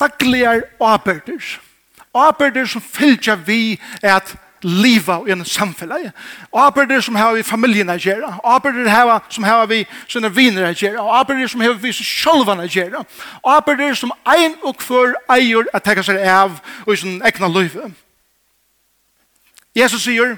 dagligar 0.00 0.62
åperder. 0.80 1.60
Åperder 2.12 2.66
som 2.66 2.82
fylgja 2.82 3.34
vi 3.34 3.80
at 4.02 4.36
liva 4.62 5.20
i 5.26 5.32
en 5.32 5.44
samfellegi. 5.44 6.10
Åperder 6.52 7.00
som 7.00 7.14
har 7.14 7.34
vi 7.34 7.42
familjen 7.42 7.88
at 7.88 8.04
gjøre. 8.04 8.38
Åperder 8.44 9.22
som 9.28 9.44
har 9.44 9.66
vi 9.66 9.86
sine 10.08 10.34
viner 10.34 10.66
at 10.66 10.82
gjøre. 10.82 11.00
Åperder 11.20 11.46
som 11.46 11.60
har 11.60 11.72
vi 11.72 11.92
sjolvan 11.92 12.60
at 12.60 12.76
gjøre. 12.76 13.04
Åperder 13.44 13.94
som 13.94 14.12
ein 14.26 14.56
og 14.62 14.76
hver 14.86 15.14
eier 15.30 15.64
at 15.74 15.84
teka 15.84 16.02
seg 16.02 16.20
av 16.20 16.60
og 16.86 16.92
i 16.92 16.96
sin 16.96 17.22
egna 17.24 17.48
liv. 17.48 17.76
Jesus 19.74 20.02
sier, 20.02 20.36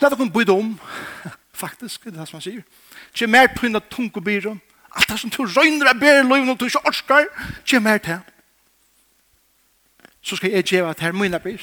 la 0.00 0.08
dere 0.08 0.30
byde 0.30 0.52
om, 0.52 0.78
faktisk, 1.62 2.04
det 2.04 2.14
er 2.14 2.20
det 2.20 2.28
som 2.28 2.38
han 2.38 2.46
sier, 2.46 2.62
Kje 3.12 3.26
mer 3.28 3.50
pynna 3.52 3.80
tungo 3.92 4.20
byrum, 4.24 4.60
Alt 4.94 5.08
det 5.08 5.18
som 5.20 5.30
du 5.30 5.42
røyner 5.44 5.88
av 5.88 6.00
bedre 6.00 6.22
liv 6.22 6.44
når 6.44 6.58
du 6.60 6.64
ikke 6.68 6.86
orsker, 6.88 7.28
gjør 7.66 7.80
mer 7.80 7.98
til. 7.98 8.20
Så 10.22 10.36
skal 10.36 10.50
jeg 10.50 10.64
gjøre 10.64 10.90
at 10.90 11.00
her 11.00 11.12
mine 11.12 11.40
blir, 11.40 11.62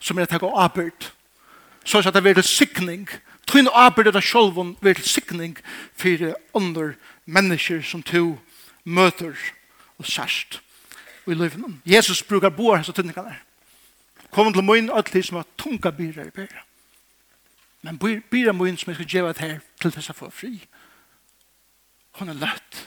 som 0.00 0.18
er 0.18 0.26
at 0.26 0.32
jeg 0.32 0.40
går 0.40 0.58
avbyrd. 0.58 1.12
Så 1.84 1.98
at 1.98 2.14
det 2.14 2.22
blir 2.22 2.34
til 2.34 2.44
sikning. 2.44 3.08
Tøyne 3.46 3.70
avbyrd 3.72 4.16
av 4.16 4.24
sjolven 4.24 4.74
blir 4.80 4.98
til 4.98 5.08
sikning 5.08 5.58
for 5.96 6.32
andre 6.56 6.94
mennesker 7.24 7.82
som 7.82 8.02
du 8.02 8.38
møter 8.84 9.36
og 9.98 10.06
sørst 10.06 10.60
i 11.26 11.34
livet. 11.34 11.60
Jesus 11.86 12.22
bruker 12.22 12.48
boer 12.48 12.76
hans 12.76 12.88
og 12.88 12.94
tøyningene. 12.94 13.36
Kom 14.30 14.52
til 14.52 14.64
min 14.64 14.90
ødelig 14.90 15.24
som 15.24 15.36
har 15.36 15.46
tunga 15.58 15.90
byrer 15.90 16.26
i 16.26 16.30
bedre. 16.30 16.64
Men 17.82 17.98
byrer 17.98 18.52
min 18.52 18.76
som 18.76 18.90
jeg 18.90 18.96
skal 18.96 19.06
gjøre 19.06 19.30
at 19.30 19.38
her 19.38 19.58
til 19.80 19.94
disse 19.94 20.12
får 20.12 20.30
fri. 20.30 20.66
Hon 22.18 22.28
er 22.28 22.38
løtt. 22.38 22.84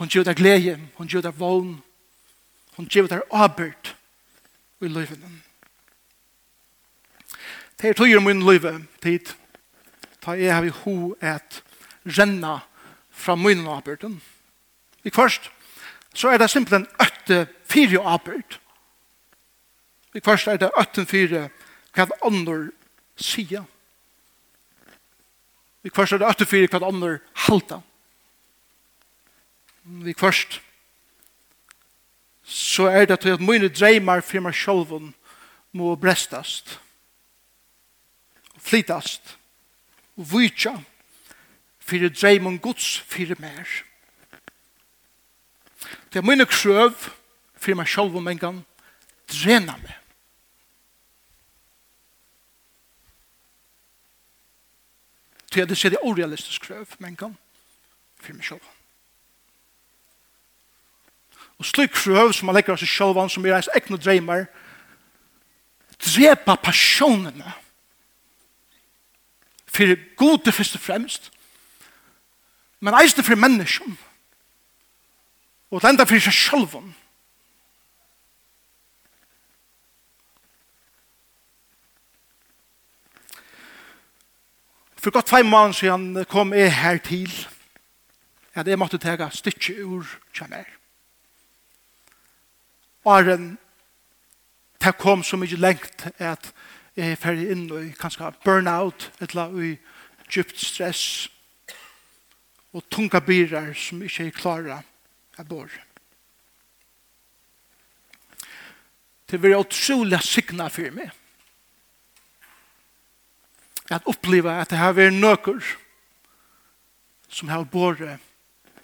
Hon 0.00 0.08
gjør 0.08 0.30
deg 0.30 0.38
glede, 0.40 0.78
hon 0.96 1.08
gjør 1.08 1.26
deg 1.26 1.36
vogn, 1.36 1.74
hon 2.78 2.86
gjør 2.88 3.10
deg 3.10 3.34
arbeid 3.36 3.90
i 4.80 4.88
livet. 4.88 5.20
Det 7.76 7.90
er 7.90 7.98
tøyer 7.98 8.22
min 8.24 8.40
livet, 8.44 8.86
tid, 9.04 9.34
da 10.24 10.36
jeg 10.40 10.54
har 10.54 10.64
i 10.64 10.72
ho 10.82 11.12
et 11.20 11.60
renna 12.16 12.62
fra 13.12 13.36
min 13.36 13.66
arbeid. 13.68 14.08
I 15.04 15.12
først, 15.12 15.50
så 16.14 16.32
er 16.32 16.40
det 16.40 16.50
simpelthen 16.50 16.88
øtte 17.00 17.46
fire 17.68 18.00
arbeid. 18.00 18.56
I 20.14 20.20
først 20.24 20.48
er 20.48 20.56
det 20.56 20.72
øtten 20.80 21.06
fire 21.06 21.48
hva 21.92 22.08
andre 22.24 22.70
sier. 23.20 23.68
Vi 25.82 25.90
kvørst 25.90 26.12
er 26.12 26.20
det 26.20 26.28
øtter 26.28 26.48
fyrir 26.48 26.68
hva 26.68 26.82
andre 26.86 27.18
halta. 27.46 27.80
Vi 29.84 30.12
kvørst 30.12 30.60
så 32.50 32.88
er 32.90 33.04
det 33.06 33.20
til 33.20 33.36
at 33.36 33.40
mine 33.40 33.68
dreymar 33.70 34.24
fyrir 34.26 34.42
meg 34.42 34.56
sjolven 34.58 35.12
må 35.72 35.92
brestast 35.94 36.80
flytast 38.58 39.36
og 40.18 40.26
vujtja 40.32 40.72
fyrir 41.78 42.10
dreimon 42.10 42.58
gods 42.58 42.98
fyrir 43.06 43.38
mer. 43.38 43.70
Det 46.10 46.18
er 46.18 46.26
mine 46.26 46.46
krøv 46.46 47.06
fyrir 47.54 47.78
meg 47.78 47.88
sjolven 47.88 48.26
mengan 48.26 48.64
drena 49.30 49.78
meg. 49.78 49.99
til 55.50 55.60
at 55.60 55.68
det 55.68 55.78
ser 55.78 55.88
det 55.88 56.02
orealistisk 56.02 56.62
krøv, 56.62 56.86
men 56.98 57.16
kan 57.16 57.36
for 58.20 58.36
meg 58.36 58.44
selv. 58.44 58.60
Og 61.58 61.66
slik 61.66 61.90
krøv 61.92 62.32
som 62.32 62.46
man 62.46 62.56
legger 62.56 62.72
av 62.72 62.80
seg 62.80 62.88
selv, 62.88 63.18
som 63.28 63.44
er 63.44 63.56
ens 63.58 63.70
ekne 63.76 63.98
dreimer, 64.00 64.46
drepa 66.00 66.56
passionene 66.56 67.52
for 69.70 69.92
gode 70.16 70.52
først 70.52 70.78
og 70.78 70.80
fremst, 70.80 71.28
men 72.80 72.96
eisne 72.96 73.22
for 73.22 73.36
menneskene, 73.36 73.96
og 75.70 75.82
det 75.82 75.90
enda 75.92 76.06
for 76.08 76.18
seg 76.18 76.34
selv, 76.34 76.80
For 85.00 85.10
godt 85.10 85.28
fem 85.28 85.46
måneder 85.46 85.72
siden 85.72 86.24
kom 86.24 86.52
jeg 86.52 86.74
her 86.76 86.98
til 86.98 87.46
at 88.54 88.68
jeg 88.68 88.78
måtte 88.78 88.98
ta 89.00 89.30
styrke 89.32 89.84
ur 89.84 90.04
kjemmer. 90.36 90.64
Åren 93.04 93.58
det 94.84 94.98
kom 94.98 95.22
så 95.24 95.38
mye 95.40 95.56
lengt 95.56 96.04
at 96.18 96.50
jeg 96.96 97.12
er 97.14 97.16
ferdig 97.16 97.46
inn 97.52 97.62
i 97.78 97.94
kanskje 97.96 98.28
burnout 98.44 99.06
eller 99.24 99.56
i 99.62 99.70
djupt 100.28 100.60
stress 100.60 101.30
og 102.76 102.84
tunga 102.90 103.22
byrar 103.24 103.72
som 103.72 104.02
ikke 104.04 104.26
er 104.26 104.36
klare 104.36 104.82
av 105.38 105.48
bor. 105.48 105.70
Det 109.30 109.40
var 109.40 109.62
utrolig 109.62 110.20
signa 110.26 110.68
for 110.68 110.92
meg 110.92 111.08
at 113.94 114.06
oppleva 114.06 114.60
at 114.60 114.70
det 114.70 114.78
har 114.78 114.94
vært 114.94 115.16
nøkker 115.18 115.60
som 117.30 117.48
har 117.48 117.64
båret 117.64 118.18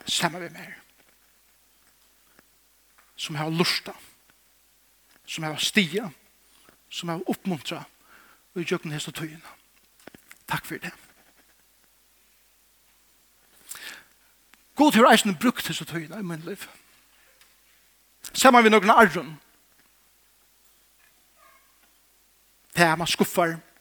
sammen 0.07 0.43
med 0.43 0.53
meg. 0.55 0.75
Som 3.17 3.35
har 3.35 3.51
lusta. 3.51 3.95
Som 5.27 5.45
har 5.45 5.57
stia. 5.57 6.11
Som 6.91 7.09
har 7.09 7.25
oppmuntra. 7.27 7.85
Og 8.55 8.63
i 8.63 8.67
jøkken 8.71 8.93
hest 8.93 9.09
og 9.09 9.15
tøyene. 9.15 9.55
Takk 10.47 10.67
for 10.67 10.79
det. 10.79 10.93
God 14.77 14.95
har 14.95 15.11
eisen 15.11 15.35
brukt 15.35 15.67
hest 15.67 15.83
og 15.83 15.91
tøyene 15.91 16.21
i 16.21 16.23
min 16.23 16.45
liv. 16.47 16.69
Sammen 18.33 18.63
med 18.63 18.75
noen 18.77 18.91
arren. 18.91 19.35
Det 22.77 22.85
er 22.85 22.97
man 22.97 23.09
skuffar. 23.09 23.57
Det 23.57 23.76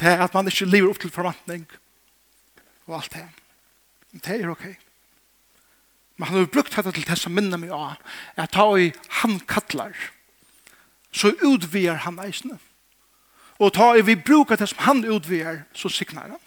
Det 0.00 0.10
er 0.10 0.24
at 0.24 0.34
man 0.34 0.48
ikke 0.50 0.68
lever 0.68 0.90
opp 0.90 1.00
til 1.02 1.12
forventning 1.14 1.66
og 2.86 2.98
alt 2.98 3.14
det. 3.14 3.26
Det 4.24 4.40
er 4.40 4.50
ok. 4.50 4.66
Men 6.16 6.28
han 6.28 6.38
har 6.38 6.46
brukt 6.46 6.76
dette 6.76 6.92
til 6.92 7.06
det 7.06 7.18
som 7.18 7.34
minner 7.34 7.58
meg 7.58 7.72
av 7.74 7.96
at 8.38 8.52
ta 8.54 8.66
i 8.78 8.92
han 9.22 9.40
kattler 9.50 9.94
så 11.14 11.30
utvier 11.46 12.02
han 12.06 12.18
eisene. 12.22 12.58
Og 13.62 13.72
ta 13.74 13.92
i 13.94 14.02
vi 14.02 14.16
bruker 14.18 14.58
det 14.58 14.68
som 14.70 14.82
han 14.86 15.04
utvier 15.06 15.62
så 15.74 15.88
signar 15.88 16.34
han. 16.34 16.42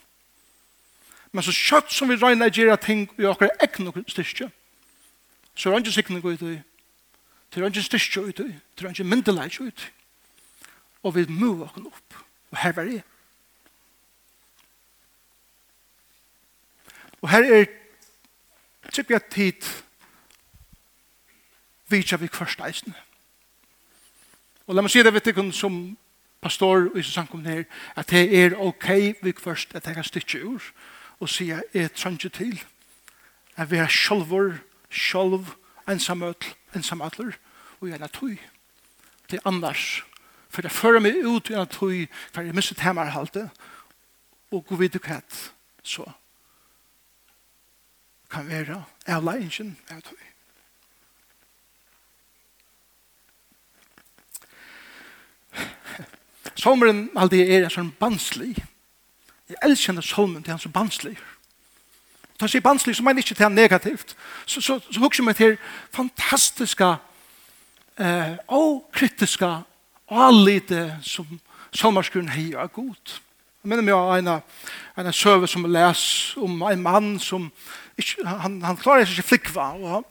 Men 1.32 1.44
så 1.44 1.56
kjøtt 1.56 1.92
som 1.94 2.10
vi 2.12 2.20
regner 2.20 2.52
gjør 2.52 2.76
ting 2.84 3.08
i 3.20 3.28
akkurat 3.28 3.64
egn 3.64 3.92
og 3.92 4.00
styrke 4.08 4.52
så 5.58 5.70
er 5.70 5.74
han 5.74 5.86
ikke 5.86 5.96
signar 5.96 6.26
ut 6.26 6.42
i 6.46 6.56
det 7.54 7.62
er 7.64 7.70
ikke 7.72 7.84
styrke 7.84 8.22
ut 8.28 8.40
i 8.44 8.52
det 8.52 8.86
er 8.86 8.94
ikke 8.94 9.08
myndeleik 9.08 9.60
ut 9.62 9.86
i. 9.86 9.92
og 11.04 11.16
vi 11.16 11.26
må 11.30 11.64
åkken 11.66 11.88
opp 11.90 12.20
og 12.52 12.58
her 12.62 12.76
var 12.78 12.86
det 12.86 13.02
Og 17.22 17.30
her 17.30 17.54
er 17.54 17.66
tykker 18.94 19.16
jeg 19.16 19.30
tid 19.32 19.70
vidtja 21.90 22.18
vi 22.18 22.28
kvørst 22.28 22.62
eisen. 22.68 22.96
Og 24.68 24.76
la 24.76 24.84
meg 24.84 24.92
si 24.92 25.04
det 25.04 25.14
vet 25.16 25.30
ikke 25.32 25.46
som 25.56 25.98
pastor 26.44 26.90
i 26.92 27.00
Jesus 27.00 27.14
samkomne 27.16 27.50
her, 27.50 27.64
at 27.96 28.10
det 28.12 28.28
er 28.44 28.58
ok 28.60 28.90
vi 29.24 29.32
kvørst 29.32 29.76
at 29.76 29.88
jeg 29.88 29.96
kan 29.96 30.04
stykke 30.04 30.44
ur 30.46 30.64
og 31.20 31.30
si 31.30 31.50
at 31.50 31.64
jeg 31.74 31.94
trenger 31.96 32.30
til 32.30 32.60
at 33.58 33.72
vi 33.72 33.78
er 33.78 33.88
sjolvor, 33.90 34.60
sjolv, 34.90 35.48
ensamøtl, 35.90 36.52
ensamøtler 36.76 37.32
og 37.80 37.88
gjerne 37.88 38.08
tøy. 38.08 38.38
Det 39.32 39.40
er 39.40 39.48
annars. 39.50 40.04
For 40.50 40.62
det 40.62 40.72
fører 40.72 41.02
meg 41.02 41.18
ut 41.26 41.50
gjerne 41.50 41.66
tøy 41.66 42.06
for 42.32 42.46
jeg 42.46 42.56
mistet 42.56 42.86
hemmerhalte 42.86 43.50
og 44.52 44.66
gå 44.68 44.76
vidt 44.76 45.00
og 45.00 45.08
kvett 45.10 45.42
så 45.84 46.06
kan 48.30 48.48
være 48.50 48.84
av 49.08 49.24
leingen 49.24 49.78
av 49.90 50.02
tog. 50.02 50.24
Sommeren 56.58 57.10
alltid 57.16 57.50
er 57.50 57.68
en 57.68 57.74
sånn 57.74 57.94
banslig. 58.00 58.56
Jeg 59.48 59.60
elsker 59.64 59.94
denne 59.94 60.04
solmen 60.04 60.44
til 60.44 60.56
han 60.56 60.62
som 60.62 60.74
banslig. 60.74 61.16
Da 62.38 62.46
han 62.46 62.52
sier 62.52 62.66
banslig, 62.66 62.96
så 62.98 63.06
mener 63.06 63.22
jeg 63.22 63.30
ikke 63.30 63.38
til 63.38 63.48
han 63.48 63.56
negativt. 63.58 64.16
Så, 64.46 64.62
så, 64.62 64.80
så 64.82 65.02
husker 65.02 65.22
jeg 65.22 65.28
meg 65.28 65.38
til 65.38 65.56
fantastiska, 65.94 66.96
eh, 67.98 68.36
og 68.48 68.90
kritiska, 68.94 69.52
og 70.08 70.26
allite 70.28 71.00
som 71.06 71.40
sommerskrunnen 71.74 72.34
hei 72.34 72.52
av 72.58 72.74
godt 72.74 73.22
minner 73.68 73.84
meg 73.84 73.96
av 73.96 74.14
en, 74.18 74.30
en 75.04 75.14
søve 75.14 75.48
som 75.48 75.68
les 75.72 76.04
om 76.42 76.62
en 76.64 76.84
mann 76.84 77.16
som 77.20 77.50
ikke, 77.98 78.24
han, 78.26 78.62
han 78.64 78.78
klarer 78.80 79.06
seg 79.06 79.20
ikke 79.20 79.32
flikva. 79.34 79.72
Og 79.82 80.06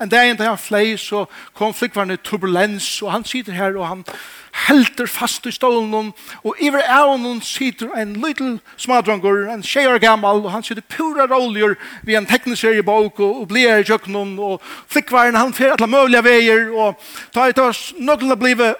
en 0.00 0.10
dag 0.12 0.34
da 0.36 0.50
han 0.50 0.58
flei, 0.60 0.92
så 1.00 1.24
kom 1.56 1.72
flikvaren 1.72 2.12
i 2.12 2.18
turbulens, 2.20 2.88
og 3.02 3.14
han 3.14 3.24
sitter 3.24 3.56
her, 3.56 3.78
og 3.78 3.86
han 3.88 4.02
helter 4.66 5.08
fast 5.08 5.46
i 5.48 5.52
stålen, 5.54 6.10
og 6.44 6.60
iver 6.60 6.84
av 6.84 7.14
honom 7.14 7.38
sitter 7.40 7.88
en 7.96 8.12
liten 8.20 8.58
smadrangor, 8.76 9.46
en 9.48 9.64
tjejer 9.64 9.98
gammal, 10.02 10.44
og 10.44 10.52
han 10.52 10.66
sitter 10.66 10.84
pura 10.84 11.24
roller 11.30 11.78
ved 12.02 12.18
en 12.18 12.28
tekniserie 12.28 12.84
bok, 12.84 13.20
og, 13.20 13.40
og 13.40 13.48
blir 13.48 13.80
i 13.80 13.88
kjøkkenen, 13.88 14.36
og 14.38 14.60
flikvaren, 14.92 15.38
han 15.38 15.56
fer 15.56 15.78
alle 15.78 15.88
mulige 15.88 16.24
veier, 16.28 16.68
og 16.76 17.00
ta 17.32 17.48
et 17.48 17.64
oss 17.64 17.94
nøkkelen 17.96 18.36
blive 18.40 18.74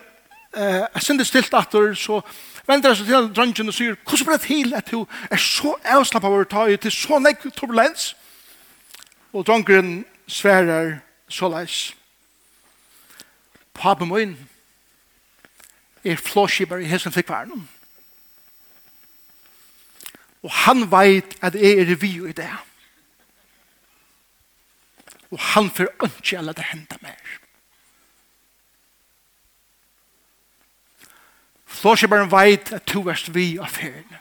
eh, 0.52 1.00
sinne 1.00 1.24
stilt 1.24 1.54
atter, 1.56 1.94
så 1.96 2.20
vender 2.70 2.94
seg 2.94 3.08
til 3.10 3.28
drangen 3.34 3.72
og 3.72 3.74
sier, 3.74 3.96
hvordan 4.06 4.26
blir 4.26 4.38
det 4.38 4.46
til 4.46 4.74
at 4.78 4.90
du 4.90 5.04
er 5.30 5.42
så 5.42 5.74
avslapp 5.84 6.26
av 6.28 6.36
å 6.38 6.44
ta 6.48 6.66
i 6.70 6.78
til 6.80 6.94
så 6.94 7.18
nekk 7.22 7.48
turbulens? 7.56 8.14
Og 9.32 9.46
dronjen 9.46 10.04
sverer 10.30 11.00
så 11.30 11.50
leis. 11.50 11.90
Papen 13.74 14.10
min 14.10 14.34
er 16.04 16.16
flåskibar 16.16 16.82
i 16.82 16.88
hessen 16.90 17.12
fikkvaren. 17.12 17.68
Og 20.42 20.52
han 20.64 20.86
veit 20.90 21.36
at 21.44 21.54
jeg 21.54 21.84
er 21.84 21.94
vi 22.00 22.14
i 22.28 22.32
det. 22.32 22.50
Og 25.30 25.38
han 25.52 25.70
får 25.70 25.92
ikke 26.06 26.38
alle 26.38 26.52
det 26.56 26.64
henda 26.72 26.96
mer. 27.02 27.39
Flåskiparen 31.80 32.28
veit 32.28 32.72
at 32.76 32.84
to 32.84 33.06
erst 33.08 33.30
vi 33.34 33.54
av 33.56 33.70
ferien. 33.72 34.18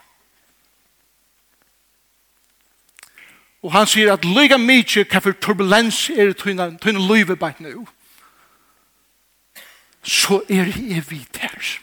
Og 3.60 3.74
han 3.76 3.90
sier 3.92 4.14
at 4.14 4.24
lyga 4.24 4.56
mykje 4.62 5.04
hva 5.12 5.20
for 5.20 5.36
turbulens 5.36 6.06
er 6.16 6.32
tøyna 6.40 6.70
tøyne 6.80 7.04
løyve 7.04 7.36
bæt 7.36 7.60
nu. 7.60 7.84
Så 10.04 10.40
er 10.48 10.72
jeg 10.72 11.04
vidt 11.10 11.42
her. 11.44 11.74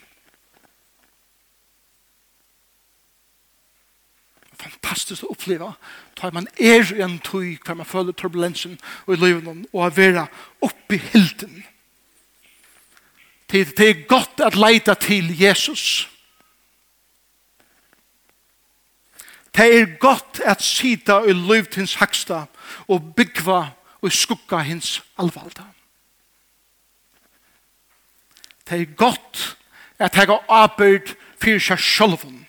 Fantastisk 4.56 5.26
å 5.26 5.34
oppleva. 5.36 5.74
Da 6.16 6.32
man 6.32 6.48
er 6.56 6.88
i 6.96 7.04
en 7.04 7.20
tøy 7.20 7.58
hva 7.60 7.76
man 7.76 7.86
føler 7.88 8.16
turbulensen 8.16 8.80
og 9.04 9.12
i 9.12 9.20
løyven 9.20 9.66
og 9.68 9.82
å 9.84 9.92
være 9.92 10.30
i 10.88 11.02
hilden. 11.12 11.60
Fantastisk 11.60 11.75
Det 13.50 13.80
er 13.80 14.06
godt 14.08 14.40
at 14.40 14.54
leita 14.54 14.94
til 14.94 15.40
Jesus. 15.40 16.10
Det 19.56 19.80
er 19.80 19.98
godt 19.98 20.40
at 20.44 20.62
sida 20.62 21.18
i 21.24 21.32
løyvd 21.32 21.74
hins 21.74 21.94
haksta 21.94 22.44
og 22.88 23.14
byggva 23.16 23.70
og 24.02 24.12
skugga 24.12 24.58
hins 24.58 25.02
alvalda. 25.18 25.64
Det 28.68 28.80
er 28.80 28.94
godt 28.96 29.56
at 29.98 30.14
hega 30.14 30.36
arbeid 30.48 31.14
fyrir 31.40 31.62
seg 31.62 31.80
sjolvun. 31.80 32.42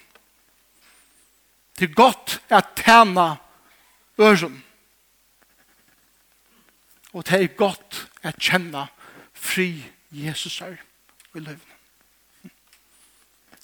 Det 1.80 1.90
er 1.90 1.94
godt 1.94 2.42
at 2.50 2.74
tæna 2.76 3.36
øren. 4.20 4.64
Og 7.14 7.28
det 7.30 7.44
er 7.44 7.48
godt 7.48 8.08
at 8.24 8.36
kjenna 8.42 8.88
fri 9.34 9.86
Jesus 10.12 10.62
er 10.62 10.87
i 11.38 11.44
løyvene. 11.46 12.52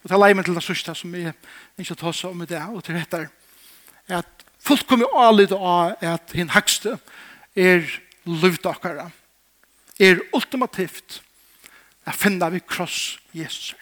Og 0.03 0.09
det 0.09 0.15
er 0.15 0.19
leie 0.19 0.35
meg 0.35 0.47
til 0.47 0.57
det 0.57 0.65
sørste 0.65 0.95
som 0.99 1.13
jeg 1.15 1.31
ikke 1.79 1.95
tar 1.99 2.15
seg 2.15 2.33
om 2.33 2.43
i 2.43 2.47
det, 2.49 2.59
og 2.59 2.83
til 2.83 2.97
dette 2.99 3.21
er 3.23 4.17
at 4.19 4.47
folk 4.63 4.85
kommer 4.87 5.19
avlid 5.19 5.53
av 5.55 5.95
at 6.03 6.33
hinn 6.35 6.51
hakste 6.51 6.97
er 7.55 7.85
løyvdakere, 8.27 9.09
er 9.99 10.23
ultimativt 10.35 11.21
at 12.03 12.19
finna 12.19 12.49
vi 12.51 12.59
kross 12.67 13.15
Jesus. 13.31 13.73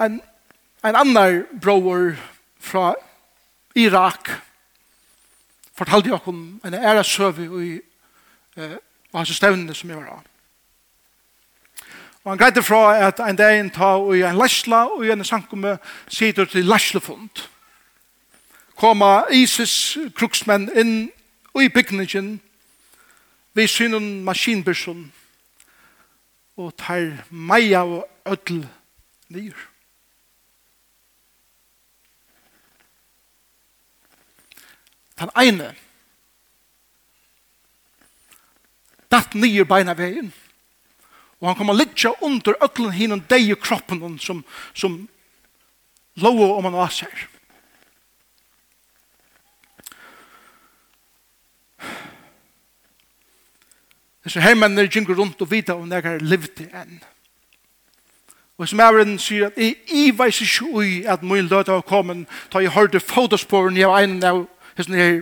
En, 0.00 0.18
en 0.82 0.96
annar 0.98 1.44
bror 1.60 2.16
fra 2.64 2.94
Irak 3.76 4.30
fortalte 5.74 6.10
jeg 6.10 6.28
om 6.30 6.40
en 6.64 6.74
æresøve 6.74 7.46
i 7.60 7.70
eh, 8.56 8.76
og 9.14 9.20
hans 9.20 9.36
stevnene 9.36 9.74
som 9.74 9.90
jeg 9.90 9.98
var 9.98 10.08
av. 10.10 10.22
Og 12.24 12.32
han 12.32 12.38
greide 12.40 12.62
fra 12.66 12.96
at 13.06 13.20
en 13.22 13.36
dag 13.38 13.60
en 13.60 13.70
ta 13.70 13.92
og 14.00 14.16
en 14.18 14.38
læsla 14.40 14.86
og 14.90 15.06
en 15.06 15.24
sankumme 15.24 15.76
sider 16.08 16.44
til 16.44 16.66
læslefond. 16.66 17.44
Koma 18.74 19.22
ISIS 19.30 19.98
kruksmenn 20.18 20.66
inn 20.74 21.12
og 21.54 21.62
i 21.62 21.70
bygningen 21.70 22.40
vi 23.54 23.66
synen 23.70 24.24
maskinbyrsen 24.26 25.12
og 26.56 26.74
tar 26.76 27.22
meia 27.30 27.84
og 27.84 28.08
ødel 28.26 28.66
nyr. 29.28 29.54
Den 35.20 35.30
ene 35.38 35.74
datt 39.14 39.36
nye 39.38 39.64
beina 39.68 39.94
veien. 39.98 40.32
Og 41.40 41.50
han 41.50 41.58
kom 41.58 41.72
å 41.72 41.76
ligge 41.76 42.12
under 42.24 42.56
øklen 42.64 42.94
hinn 42.94 43.22
deg 43.28 43.50
i 43.52 43.58
kroppen 43.58 44.18
som, 44.22 44.42
som 44.74 45.02
lov 46.22 46.42
om 46.46 46.68
han 46.68 46.78
var 46.78 46.92
seg. 46.94 47.12
Disse 54.24 54.40
hermennene 54.40 54.88
mennene 54.88 55.18
rundt 55.18 55.42
og 55.44 55.50
vita 55.50 55.74
om 55.76 55.90
jeg 55.92 56.04
har 56.06 56.22
livet 56.24 56.54
til 56.56 56.70
enn. 56.72 57.02
Og 58.56 58.68
som 58.70 58.80
ævren 58.80 59.18
sier 59.18 59.50
at 59.50 59.58
jeg 59.58 60.14
veis 60.16 60.38
ikke 60.40 60.68
ui 60.70 60.90
at 61.10 61.22
min 61.26 61.50
løte 61.50 61.74
har 61.74 61.84
kommet 61.84 62.24
da 62.52 62.62
jeg 62.62 62.72
hørte 62.72 63.02
fotosporen 63.02 63.76
i 63.76 63.84
var 63.84 64.06
en 64.06 64.22
av 64.24 64.44
hessene 64.78 65.00
her 65.00 65.16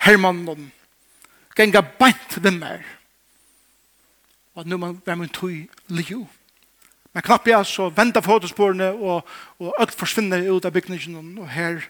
hermannen. 0.00 0.72
Genga 1.54 1.84
beint 2.00 2.40
ved 2.40 2.56
meg 2.56 2.82
og 4.60 4.66
nu 4.66 4.76
man, 4.76 5.02
var 5.06 5.14
man 5.14 5.28
tog 5.28 5.52
liu. 5.88 6.26
Men 7.12 7.22
knapp 7.22 7.48
jeg 7.48 7.66
så 7.66 7.88
venda 7.88 8.20
fotosporene 8.20 8.92
og, 8.92 9.28
og 9.58 9.74
alt 9.80 9.94
forsvinner 9.96 10.44
ut 10.52 10.66
av 10.68 10.74
bygningen 10.74 11.38
og 11.40 11.48
her 11.50 11.80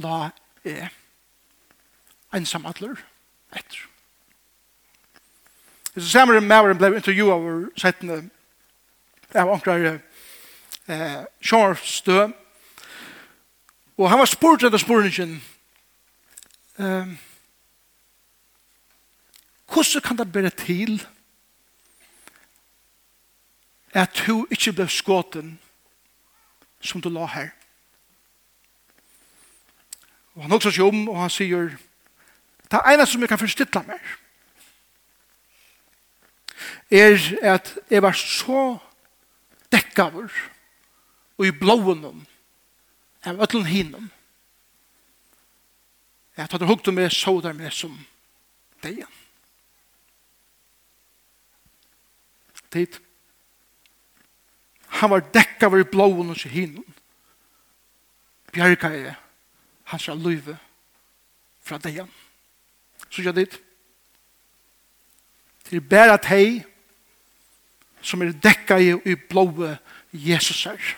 la 0.00 0.30
jeg 0.64 0.88
ensam 2.34 2.64
atler 2.66 2.96
etter. 3.54 3.82
Så 5.94 6.06
samer 6.08 6.40
Maveren 6.40 6.78
ble 6.78 6.94
intervjuet 6.96 7.34
over 7.34 7.66
settene 7.78 8.22
av 9.34 9.50
omkrar 9.50 9.84
eh, 9.90 11.20
Sjårstø 11.42 12.30
og 13.94 14.08
han 14.10 14.18
var 14.18 14.30
spurt 14.30 14.64
etter 14.66 14.80
sporingen 14.82 15.36
eh, 16.78 17.14
hvordan 19.70 20.02
kan 20.06 20.18
det 20.18 20.32
bære 20.32 20.54
til 20.64 20.96
at 23.94 24.24
du 24.26 24.46
ikke 24.50 24.72
ble 24.74 24.88
skåten 24.90 25.54
som 26.82 27.00
du 27.00 27.08
la 27.08 27.26
her. 27.30 27.52
Og 30.34 30.42
han 30.42 30.52
også 30.52 30.72
sier 30.74 30.88
om, 30.90 31.06
og 31.08 31.20
han 31.20 31.30
sier, 31.30 31.70
det 32.66 32.80
er 32.80 32.90
ene 32.90 33.06
som 33.06 33.22
jeg 33.22 33.30
kan 33.30 33.38
forstille 33.38 33.84
meg, 33.86 34.02
er 36.90 37.18
at 37.54 37.70
jeg 37.90 38.02
var 38.02 38.18
så 38.18 38.64
dekkaver 39.72 40.32
og 41.38 41.46
i 41.46 41.54
blåen 41.54 42.04
av 43.24 43.40
øtlen 43.46 43.66
hinnom. 43.66 44.10
at 46.36 46.50
tatt 46.50 46.66
hukte 46.66 46.92
meg 46.92 47.12
så 47.14 47.40
der 47.40 47.54
med 47.54 47.70
som 47.70 47.94
deg. 48.82 49.04
Tid. 52.74 53.03
Han 54.94 55.10
var 55.10 55.24
dekka 55.34 55.68
var 55.68 55.82
i 55.82 55.88
blåen 55.90 56.30
og 56.30 56.42
hinnom. 56.50 56.86
Bjerga 58.54 58.90
er 58.94 59.14
hans 59.90 60.06
løyve 60.06 60.56
fra 61.64 61.78
deg. 61.82 62.04
Så 63.10 63.22
gjør 63.22 63.34
dit. 63.40 63.56
Det 65.64 65.80
er 65.80 65.88
bare 65.88 66.18
teg 66.22 66.62
som 68.04 68.22
er 68.22 68.34
dekka 68.36 68.78
i, 68.78 68.92
i 69.10 69.14
blåe 69.16 69.78
Jesus 70.12 70.66
er 70.66 70.96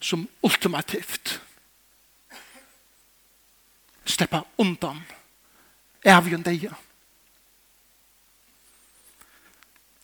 Som 0.00 0.28
ultimativt 0.42 1.40
steppa 4.04 4.44
undan 4.58 5.02
avgjøn 6.04 6.44
deg. 6.44 6.68
Ja 6.70 6.76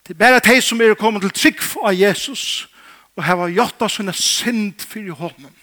Det 0.07 0.15
er 0.15 0.19
bare 0.19 0.55
de 0.55 0.61
som 0.63 0.81
er 0.81 0.95
kommet 0.95 1.23
til 1.23 1.33
trygg 1.35 1.63
av 1.83 1.95
Jesus 1.95 2.69
og 3.17 3.25
har 3.25 3.49
gjort 3.51 3.83
oss 3.83 3.99
en 3.99 4.13
synd 4.13 4.85
for 4.87 5.15
hånden. 5.19 5.55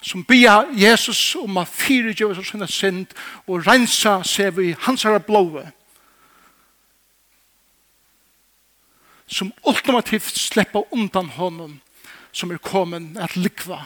Som 0.00 0.24
bia 0.24 0.62
Jesus 0.72 1.34
om 1.36 1.58
å 1.60 1.66
fyre 1.68 2.14
Jesus 2.14 2.38
oss 2.38 2.54
en 2.54 2.68
synd 2.68 3.12
og 3.44 3.66
rensa 3.66 4.22
seg 4.24 4.54
ved 4.56 4.78
hans 4.86 5.04
herre 5.04 5.20
blåve. 5.20 5.66
Som 9.26 9.52
ultimativt 9.66 10.38
slipper 10.38 10.88
undan 10.94 11.28
hånden 11.36 11.80
som 12.32 12.50
er 12.50 12.62
kommet 12.62 13.18
at 13.20 13.36
likva 13.36 13.82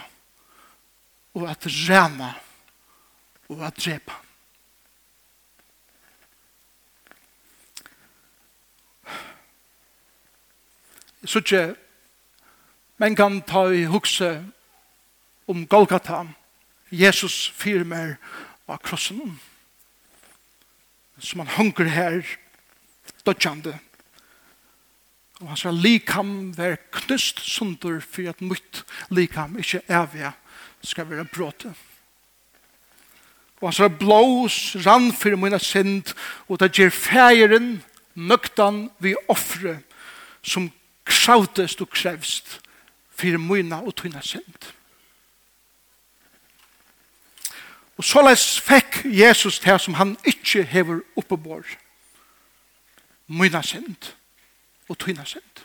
og 1.35 1.47
at 1.49 1.67
rena 1.89 2.35
og 3.49 3.63
at 3.65 3.79
drepa. 3.79 4.30
så 11.25 11.39
ikke 11.39 11.75
men 13.01 13.15
kan 13.17 13.39
ta 13.41 13.65
i 13.73 13.87
hukse 13.89 14.43
om 15.49 15.63
Golgata. 15.67 16.25
Jesus 16.91 17.47
firmer 17.57 18.17
av 18.67 18.77
krossen 18.83 19.39
som 21.21 21.41
han 21.41 21.53
hunker 21.55 21.89
her 21.89 22.19
dødjande 23.25 23.73
og 25.41 25.47
hans 25.49 25.65
likam 25.81 26.51
være 26.57 26.77
knust 26.93 27.41
sunder 27.45 28.01
for 28.05 28.29
at 28.29 28.41
mitt 28.45 28.83
likam 29.09 29.57
ikke 29.61 29.81
evige 29.89 30.33
skal 30.85 31.09
være 31.09 31.25
bråte 31.31 31.71
og 33.61 33.69
hans 33.69 33.97
blås 34.01 34.59
rann 34.85 35.09
for 35.13 35.37
mina 35.37 35.61
synd 35.61 36.13
og 36.49 36.59
det 36.61 36.73
gjer 36.77 36.93
feiren 36.93 37.73
nøktan 38.15 38.87
vi 38.99 39.15
offre 39.29 39.79
som 40.43 40.69
kravtest 41.05 41.81
og 41.81 41.89
krevst 41.89 42.59
for 43.15 43.37
myna 43.37 43.81
og 43.81 43.95
tøyne 43.95 44.21
synd. 44.23 44.71
Og 47.97 48.05
såleis 48.05 48.59
fekk 48.61 49.03
Jesus 49.05 49.59
til 49.59 49.79
som 49.79 49.93
han 49.93 50.17
ikke 50.25 50.63
hever 50.63 51.01
oppebår. 51.15 51.63
myna 53.27 53.61
synd 53.61 54.11
og 54.89 54.97
tøyne 54.99 55.25
synd. 55.25 55.61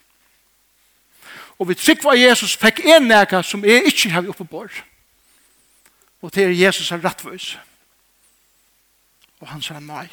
Og 1.59 1.69
vi 1.69 1.75
trykk 1.75 2.05
var 2.05 2.15
Jesus 2.15 2.57
fekk 2.57 2.85
en 2.85 3.09
nega 3.09 3.43
som 3.43 3.65
er 3.65 3.89
ikke 3.89 4.11
hever 4.11 4.29
oppebår. 4.29 4.69
Og 6.23 6.33
til 6.33 6.43
er 6.43 6.67
Jesus 6.67 6.91
er 6.93 7.05
rettvis. 7.05 7.57
Og 9.41 9.49
han 9.49 9.63
sier. 9.63 9.81
Nei. 9.81 10.09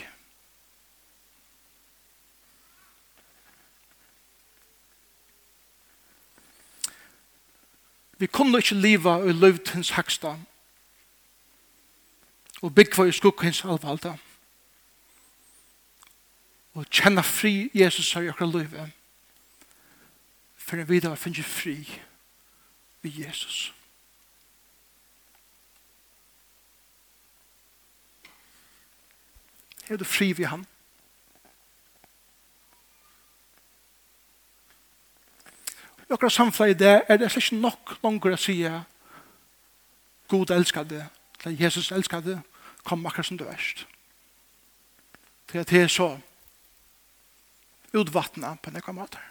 Vi 8.23 8.27
kunne 8.27 8.57
ikke 8.57 8.75
leve 8.75 9.09
og 9.09 9.33
løvd 9.33 9.73
hans 9.73 9.89
haksta. 9.89 10.38
Og 12.62 12.75
byggva 12.75 13.03
i 13.03 13.12
skukk 13.12 13.41
hans 13.43 13.65
alvalda. 13.65 14.13
Og 16.73 16.86
kjenna 16.88 17.21
fri 17.21 17.67
Jesus 17.75 18.13
her 18.13 18.23
i 18.23 18.29
akkurat 18.31 18.53
løyve. 18.53 18.86
For 20.55 20.79
en 20.79 20.88
videre 20.88 21.19
finne 21.19 21.43
fri 21.43 21.75
i 23.03 23.12
Jesus. 23.25 23.73
Er 29.89 29.99
du 29.99 30.07
fri 30.07 30.31
ved 30.31 30.45
ham? 30.45 30.63
i 36.13 36.15
okra 36.15 36.30
samfunnet 36.30 36.78
det 36.78 36.93
er 37.10 37.17
det 37.17 37.32
slik 37.34 37.56
nok 37.58 37.95
langer 38.04 38.36
å 38.36 38.38
si 38.38 38.60
God 40.30 40.52
elsker 40.54 40.86
det, 40.86 41.02
eller 41.41 41.58
Jesus 41.58 41.89
elsker 41.91 42.21
det, 42.21 42.36
kom 42.86 43.06
akkurat 43.06 43.26
som 43.26 43.38
du 43.38 43.47
erst. 43.49 43.86
Til 45.49 45.62
at 45.62 45.69
det 45.69 45.82
er 45.82 45.89
så 45.89 46.12
utvattnet 47.93 48.62
på 48.62 48.71
nekka 48.73 48.93
måter. 48.93 49.26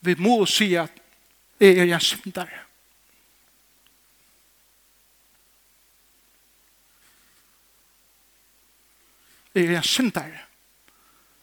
Vi 0.00 0.14
må 0.18 0.42
si 0.50 0.72
at 0.74 0.90
jeg 1.60 1.78
er 1.78 1.94
en 1.94 2.02
syndare. 2.02 2.66
Jeg 9.54 9.66
er 9.70 9.76
en 9.78 9.86
syndare 9.86 10.49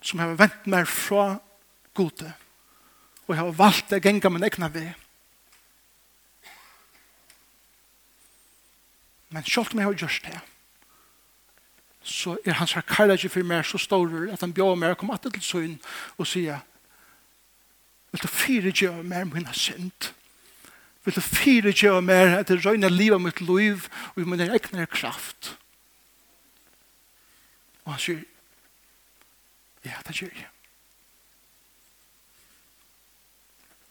som 0.07 0.21
har 0.23 0.37
vent 0.39 0.67
meg 0.71 0.87
fra 0.87 1.33
gode, 1.97 2.29
og 3.27 3.33
jeg 3.33 3.41
har 3.41 3.57
valgt 3.59 3.91
å 3.91 3.99
genga 3.99 4.31
min 4.31 4.47
egna 4.47 4.69
ved. 4.71 4.93
Men 9.35 9.43
selv 9.43 9.73
om 9.73 9.81
jeg 9.81 9.89
har 9.89 9.97
gjort 10.05 10.29
det, 10.29 10.39
så 12.07 12.37
er 12.45 12.55
hans 12.55 12.77
her 12.77 13.11
ikke 13.11 13.33
for 13.33 13.43
meg 13.43 13.65
så 13.67 13.79
stor 13.83 14.13
at 14.31 14.39
han 14.39 14.53
bjør 14.55 14.77
meg 14.79 14.93
å 14.95 14.99
komme 15.01 15.17
til 15.19 15.41
søgn 15.43 15.73
og 16.15 16.29
sier 16.29 16.61
vil 18.13 18.23
du 18.23 18.29
fire 18.31 18.71
gjøre 18.71 19.03
meg 19.03 19.27
min 19.33 19.49
synd? 19.51 20.13
Vil 21.03 21.17
du 21.17 21.21
fire 21.21 21.73
gjøre 21.75 22.01
meg 22.01 22.37
at 22.37 22.47
det 22.47 22.61
røyner 22.63 22.89
livet 22.89 23.19
mitt 23.21 23.41
liv 23.43 23.89
og 24.15 24.23
min 24.23 24.45
egna 24.47 24.87
kraft? 24.87 25.57
Og 27.83 27.91
han 27.91 28.01
sier 28.01 28.23
Ja, 29.87 29.99
det 30.07 30.15
gjør 30.15 30.35
jeg. 30.35 30.47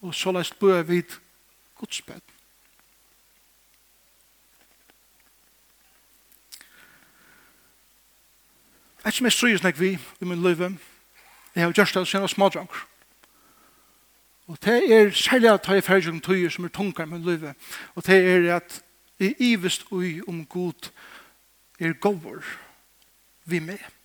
Og 0.05 0.15
så 0.15 0.31
la 0.31 0.43
oss 0.45 0.53
bør 0.53 0.83
vi 0.85 1.01
Guds 1.77 2.01
bøtt. 2.01 2.33
Et 9.07 9.15
som 9.15 9.25
jeg 9.25 9.33
strøyes 9.33 9.63
nek 9.63 9.79
vi 9.79 9.93
i 9.95 10.27
min 10.27 10.43
liv, 10.43 10.61
jeg 11.55 11.63
har 11.63 11.73
gjørst 11.73 11.97
av 11.97 12.05
sina 12.05 12.27
smådranker. 12.27 12.85
Og 14.47 14.57
det 14.63 14.77
er 14.93 15.11
særlig 15.11 15.49
at 15.49 15.67
jeg 15.67 15.83
ferdig 15.83 16.11
om 16.11 16.21
tøyer 16.21 16.51
som 16.51 16.65
er 16.65 16.75
tunga 16.75 17.03
i 17.03 17.09
min 17.09 17.25
liv. 17.25 17.47
Og 17.95 18.05
det 18.05 18.17
er 18.19 18.55
at 18.55 18.81
jeg 19.19 19.35
ivest 19.39 19.87
ui 19.91 20.21
om 20.27 20.45
god 20.45 20.91
er 21.79 21.93
gåvor 21.93 22.43
vi 23.45 23.59
med 23.59 23.96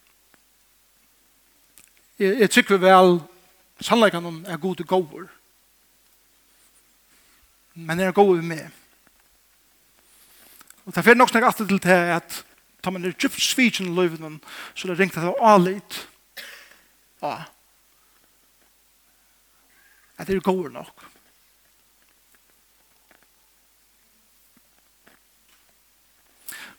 jeg, 2.22 2.38
jeg 2.40 2.50
tykker 2.50 2.80
vel 2.82 3.18
sannleggen 3.82 4.26
om 4.26 4.44
er 4.46 4.61
gode 4.62 4.85
gåver. 4.85 5.26
Men 7.74 8.00
er 8.00 8.12
gode 8.12 8.42
med. 8.42 8.68
Og 10.85 10.94
det 10.94 11.06
er 11.06 11.14
nok 11.14 11.30
snakk 11.30 11.46
alltid 11.46 11.68
til 11.68 11.82
det 11.82 12.00
at 12.16 12.42
ta 12.82 12.90
man 12.90 13.04
er 13.06 13.14
djupt 13.14 13.38
svitsen 13.40 13.92
i 13.92 13.94
løyvnen, 13.94 14.40
så 14.74 14.88
det 14.88 14.98
ringte 14.98 15.20
det 15.22 15.30
var 15.30 15.54
alit. 15.54 16.08
Ja. 17.22 17.37
At 20.18 20.26
det 20.26 20.37
er 20.37 20.40
gåver 20.40 20.68
nok. 20.68 21.06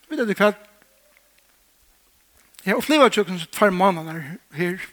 Vet 0.09 0.27
du 0.27 0.35
hva? 0.37 0.51
Jeg 2.63 2.71
har 2.71 2.79
opplevd 2.79 3.15
tjøkken 3.15 3.39
tvær 3.51 3.73
måneder 3.75 4.19
her. 4.55 4.83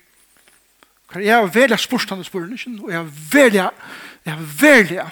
Jeg 1.15 1.35
har 1.35 1.51
velja 1.51 1.77
spørstande 1.77 2.25
han 2.25 2.55
i 2.55 2.79
og 2.83 2.91
jeg 2.91 2.99
har 2.99 3.11
velja, 3.33 3.71
jeg 4.25 4.35
har 4.35 4.45
velja 4.61 5.11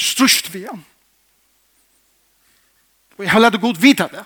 strust 0.00 0.54
vi 0.54 0.64
han. 0.64 0.84
Og 3.18 3.24
jeg 3.24 3.32
har 3.34 3.42
lett 3.44 3.60
god 3.60 3.80
vita 3.80 4.08
det. 4.08 4.24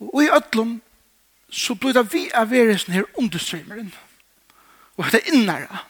Og 0.00 0.22
i 0.24 0.30
ødlom 0.32 0.78
så 1.50 1.74
blir 1.74 1.92
det 1.92 2.06
vi 2.12 2.30
av 2.32 2.48
veresen 2.50 2.94
her 2.94 3.08
understrømeren 3.18 3.90
og 4.96 5.08
det 5.12 5.26
innere 5.32 5.84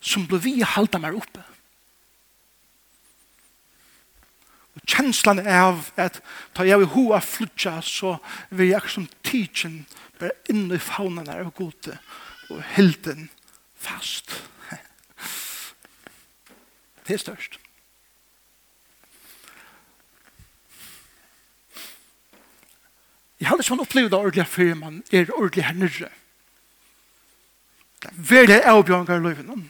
som 0.00 0.26
blir 0.26 0.42
vi 0.42 0.62
halda 0.66 0.98
meg 1.02 1.16
oppe. 1.18 1.42
kjenslan 4.86 5.40
av 5.46 5.90
at 5.96 6.20
ta 6.54 6.66
jeg 6.66 6.84
i 6.84 6.90
hoa 6.94 7.20
flutja, 7.24 7.78
så 7.82 8.16
vil 8.50 8.72
jeg 8.74 8.92
som 8.92 9.08
tidsen 9.26 9.84
bare 10.20 10.36
inn 10.52 10.68
i 10.72 10.80
faunan 10.80 11.30
av 11.30 11.52
gode 11.56 11.98
og 12.50 12.62
helden 12.74 13.30
fast. 13.80 14.42
Det 17.04 17.18
er 17.18 17.20
størst. 17.20 17.58
Jeg 23.40 23.50
hadde 23.50 23.64
sånn 23.66 23.82
opplevd 23.82 24.08
det 24.14 24.16
ordentlig 24.16 24.46
før 24.48 24.76
man 24.78 25.00
er 25.12 25.28
ordentlig 25.34 25.66
her 25.66 25.76
nere. 25.76 26.08
Det 28.00 28.08
er 28.08 28.22
veldig 28.30 28.60
avbjørnger 28.70 29.20
i 29.20 29.24
løven. 29.24 29.66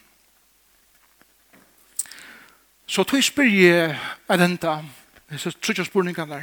Så 2.86 3.02
tog 3.02 3.18
jeg 3.18 3.26
spør 3.26 3.50
jeg 3.50 3.96
er 4.30 4.44
enda 4.44 4.76
Jeg 5.34 5.40
hese 5.40 5.58
trutja 5.58 5.84
spurningan 5.84 6.30
der. 6.30 6.42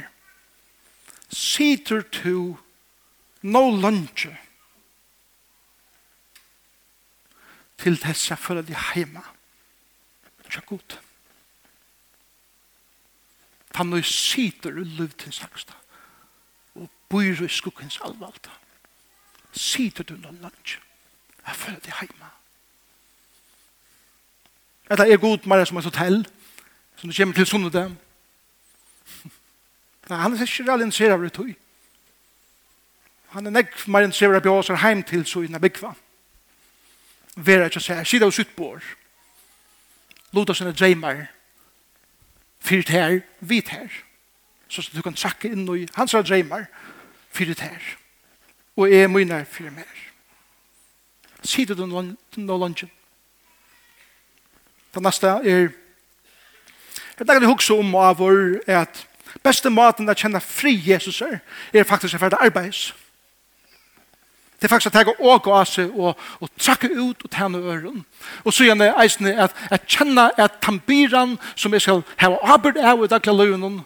Sitter 1.32 2.02
tu 2.12 2.58
no 3.42 3.70
lunge 3.70 4.36
til 7.78 7.96
tessa 7.96 8.36
fyrir 8.36 8.66
di 8.68 8.76
heima. 8.76 9.22
Tja 10.50 10.60
god. 10.66 10.98
Ta 13.72 13.82
no 13.82 14.02
sitter 14.02 14.76
u 14.76 14.84
luv 14.84 15.16
til 15.16 15.32
saksta 15.32 15.72
og 16.74 16.90
bøyr 17.08 17.46
i 17.46 17.48
skukkens 17.48 18.00
alvalta. 18.04 18.52
Sitter 19.52 20.04
du 20.04 20.16
no 20.20 20.30
lunge 20.30 20.78
Jeg 21.46 21.56
føler 21.56 21.78
det 21.78 21.96
heima. 22.00 22.28
Eller 24.90 25.04
er 25.04 25.16
god 25.16 25.46
mer 25.46 25.64
som 25.64 25.76
et 25.76 25.84
hotell 25.84 26.26
som 26.96 27.10
du 27.10 27.16
kommer 27.16 27.34
til 27.34 27.46
sunnet 27.46 27.72
dem 27.72 27.96
Nei, 30.12 30.20
han 30.20 30.34
er 30.36 30.42
ikke 30.44 30.66
reall 30.66 30.82
interessert 30.84 31.14
av 31.14 31.22
det 31.24 31.32
tog. 31.32 31.52
Han 33.32 33.48
er 33.48 33.54
nekk 33.54 33.86
mer 33.88 34.04
interessert 34.04 34.36
av 34.36 34.44
bjøs 34.44 34.68
og 34.74 34.80
heim 34.82 35.00
til 35.08 35.22
så 35.24 35.40
innan 35.46 35.62
byggva. 35.62 35.94
Vera 37.40 37.70
ikke 37.70 37.80
seg, 37.80 38.02
sida 38.04 38.28
og 38.28 38.34
suttbår. 38.36 38.84
Lota 40.36 40.52
sine 40.52 40.74
dreimar. 40.76 41.22
Fyrt 42.60 42.92
her, 42.92 43.22
vit 43.40 43.72
her. 43.72 43.88
Så 44.68 44.84
du 44.92 45.00
kan 45.04 45.16
trakke 45.16 45.48
inn 45.48 45.64
i 45.72 45.86
hans 45.96 46.12
dreimar. 46.28 46.66
Fyrt 47.32 47.64
her. 47.64 47.80
Og 48.76 48.92
er 48.92 49.08
mine 49.08 49.44
fyrt 49.48 49.72
mer. 49.72 50.02
Sida 51.40 51.74
du 51.74 51.86
nå 51.86 52.58
lunchen. 52.58 52.92
Det 54.92 55.02
neste 55.02 55.38
er 55.40 55.72
Jeg 57.16 57.28
tenker 57.28 57.46
å 57.46 57.54
huske 57.54 57.74
om 57.78 57.94
av 57.96 58.18
vår 58.18 58.60
er 58.66 58.82
at 58.82 59.06
Beste 59.40 59.70
maten 59.70 60.08
å 60.08 60.16
kjenne 60.16 60.40
fri 60.44 60.74
Jesus 60.76 61.22
er, 61.24 61.40
er 61.72 61.88
faktisk 61.88 62.18
å 62.18 62.24
være 62.26 62.40
arbeids. 62.44 62.90
Det 64.62 64.68
er 64.68 64.70
faktisk 64.70 64.92
å 64.92 64.94
ta 64.94 65.00
jeg 65.02 65.16
gå 65.18 65.54
av 65.56 65.64
seg 65.66 65.94
og, 65.98 66.18
og 66.38 66.50
trakke 66.54 66.86
ut 66.86 67.24
og 67.24 67.30
tjene 67.34 67.58
øren. 67.58 68.04
Og 68.44 68.54
så 68.54 68.68
gjerne 68.68 68.92
eisene 69.02 69.32
at 69.42 69.56
jeg 69.72 69.88
kjenner 69.96 70.36
at 70.38 70.60
tambiran 70.62 71.34
som 71.56 71.74
jeg 71.74 71.82
skal 71.82 72.04
ha 72.20 72.36
arbeid 72.54 72.78
av 72.78 73.02
i 73.02 73.08
daglig 73.10 73.34
løgnen 73.34 73.80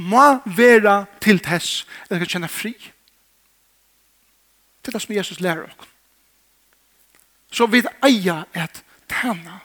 må 0.00 0.26
være 0.44 1.06
til 1.24 1.40
tess 1.40 1.86
at 2.04 2.12
jeg 2.12 2.24
kan 2.24 2.32
kjenne 2.34 2.52
fri. 2.52 2.74
Det 4.80 4.92
er 4.92 4.98
det 4.98 5.02
som 5.06 5.16
Jesus 5.16 5.40
lærer 5.40 5.64
oss. 5.64 5.88
Så 7.50 7.66
vi 7.66 7.80
eier 8.04 8.44
et 8.54 8.82
tjene. 9.10 9.62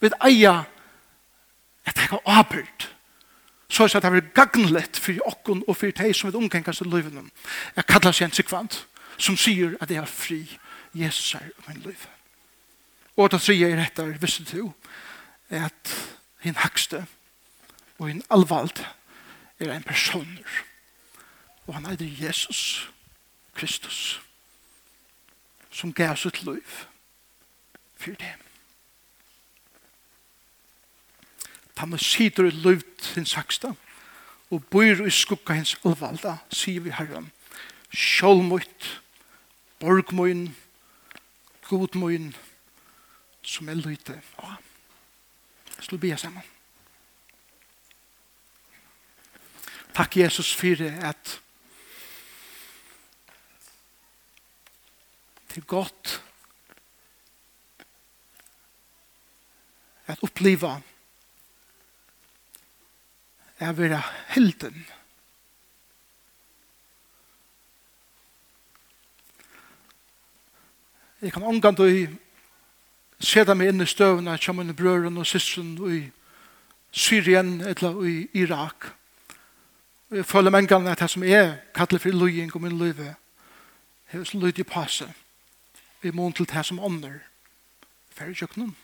Vi 0.00 0.10
eier 0.22 0.64
at 1.86 1.96
jeg 1.96 2.08
har 2.10 2.22
avbyrd. 2.24 2.88
Så 3.70 3.84
er 3.84 4.00
det 4.00 4.04
har 4.04 4.16
vært 4.16 4.34
gagnlett 4.34 4.98
for 4.98 5.20
okken 5.30 5.62
og 5.68 5.76
for 5.76 5.94
deg 5.94 6.14
som 6.16 6.28
er 6.28 6.38
omgengast 6.38 6.82
i 6.82 6.88
livet. 6.88 7.14
Jeg 7.76 7.86
kallar 7.86 8.12
seg 8.12 8.28
en 8.28 8.34
sikvant 8.34 8.80
som 9.20 9.36
sier 9.38 9.76
at 9.80 9.90
jeg 9.90 10.02
er 10.02 10.10
fri 10.10 10.40
Jesus 10.94 11.34
er 11.34 11.50
min 11.68 11.82
liv. 11.84 12.06
Og 13.16 13.30
det 13.30 13.40
sier 13.44 13.68
jeg 13.68 13.78
rett 13.78 13.96
der, 13.96 14.16
visste 14.18 14.46
du, 14.48 14.72
at 15.50 15.94
hinn 16.42 16.58
hakste 16.58 17.04
og 17.98 18.08
hinn 18.08 18.24
alvald 18.32 18.80
er 19.60 19.74
en 19.74 19.86
personer. 19.86 20.64
Og 21.66 21.74
han 21.76 21.86
er 21.86 22.00
Jesus 22.00 22.90
Kristus 23.54 24.20
som 25.70 25.92
gav 25.94 26.16
sitt 26.16 26.42
liv 26.42 26.66
for 27.96 28.16
dem. 28.18 28.49
Han 31.80 31.98
sitter 31.98 32.44
i 32.44 32.50
løvd 32.50 33.02
sin 33.02 33.26
saksta, 33.26 33.72
og 34.50 34.64
bor 34.68 35.06
i 35.06 35.10
skukka 35.10 35.54
hans 35.56 35.78
alvalda, 35.84 36.36
sier 36.52 36.84
vi 36.84 36.92
herren. 36.92 37.30
Sjålmøyt, 37.88 38.88
borgmøyen, 39.80 40.50
godmøyen, 41.64 42.34
som 43.42 43.68
er 43.68 43.80
løyte. 43.80 44.18
Jeg 44.42 45.86
skulle 45.86 46.00
be 46.00 46.16
sammen. 46.16 46.42
Takk 49.94 50.16
Jesus 50.16 50.52
for 50.56 50.84
at 50.84 51.40
det 55.50 55.62
er 55.62 55.66
godt 55.66 56.22
at 60.06 60.18
oppleva 60.22 60.76
er 63.60 63.72
vera 63.72 64.00
helden. 64.28 64.86
Jeg 71.22 71.32
kan 71.32 71.42
omgang 71.42 71.76
til 71.76 72.08
seta 73.20 73.52
meg 73.54 73.68
inn 73.68 73.84
i 73.84 73.88
støvna 73.88 74.38
som 74.40 74.56
mine 74.56 74.72
brøren 74.72 75.20
og 75.20 75.28
systeren 75.28 75.74
i 75.92 76.00
Syrien 76.90 77.60
eller 77.60 77.98
i 78.08 78.14
Irak. 78.40 78.88
Og 80.10 80.16
jeg 80.16 80.26
føler 80.26 80.50
mange 80.50 80.68
ganger 80.68 80.92
at 80.92 80.98
det 80.98 81.10
som 81.10 81.22
er 81.22 81.58
kallar 81.76 82.00
for 82.00 82.16
løying 82.16 82.54
og 82.54 82.62
min 82.62 82.78
løyve 82.78 83.14
er 84.10 84.24
så 84.24 84.38
løyde 84.38 84.64
i 84.64 84.64
passe. 84.64 85.06
Vi 86.02 86.10
må 86.10 86.30
til 86.32 86.48
det 86.48 86.66
som 86.66 86.80
ånder. 86.80 87.20
Færre 88.16 88.34
kjøkkenen. 88.34 88.76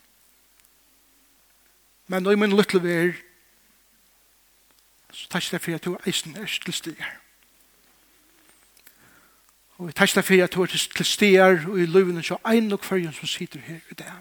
Men 2.07 2.27
i 2.27 2.37
min 2.37 2.57
lytte 2.57 2.79
løyve 2.79 2.93
er 2.93 3.13
Så 5.13 5.29
takk 5.31 5.51
deg 5.51 5.63
for 5.63 5.79
at 5.79 5.85
du 5.85 5.95
er 5.95 6.09
eisen 6.09 6.37
er 6.37 6.47
til 6.47 6.75
stiger. 6.75 7.13
Og 9.77 9.93
takk 9.95 10.15
deg 10.17 10.25
for 10.25 10.45
at 10.45 10.55
du 10.55 10.63
er 10.63 10.73
til 10.73 11.05
stiger 11.07 11.67
og 11.69 11.79
i 11.81 11.87
løven 11.87 12.23
så 12.25 12.39
ein 12.49 12.73
og 12.73 12.81
kvarjon 12.81 13.13
som 13.13 13.29
sitter 13.29 13.61
her 13.61 13.81
i 13.91 13.99
det. 13.99 14.13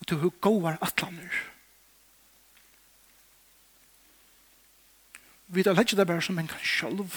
Og 0.00 0.10
du 0.10 0.16
er 0.18 0.38
gåvar 0.40 0.78
atlaner. 0.82 1.32
Vi 5.46 5.62
tar 5.62 5.76
lett 5.78 5.96
det 5.96 6.06
bare 6.06 6.22
som 6.22 6.38
en 6.38 6.50
kan 6.50 6.66
sjølv 6.66 7.14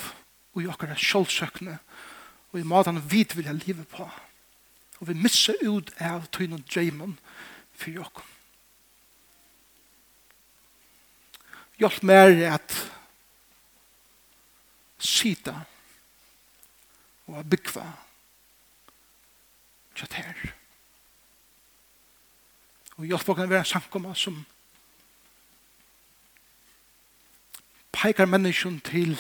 og 0.54 0.62
i 0.62 0.70
akkurat 0.70 1.02
sjølvsøkne 1.02 1.80
og 2.52 2.60
i 2.60 2.64
maten 2.68 3.02
vi 3.10 3.26
vil 3.34 3.50
ha 3.50 3.54
livet 3.54 3.88
på. 3.88 4.06
Og 5.00 5.08
vi 5.10 5.14
misser 5.14 5.58
ut 5.66 5.92
av 6.02 6.26
tøyne 6.32 6.58
og 6.58 6.66
dreimen 6.74 7.18
for 7.74 7.94
jokken. 7.94 8.37
Hjelp 11.78 12.04
meg 12.04 12.42
at 12.50 12.74
sita 14.98 15.54
og 17.28 17.40
at 17.40 17.50
bygva 17.50 17.86
kjatt 19.98 20.14
her. 20.18 20.44
Og 22.98 23.06
hjelp 23.06 23.28
meg 23.30 23.44
å 23.44 23.50
være 23.52 23.66
en 23.66 23.72
samkomma 23.72 24.14
som 24.18 24.40
peikar 27.98 28.30
menneskjen 28.30 28.80
til 28.86 29.18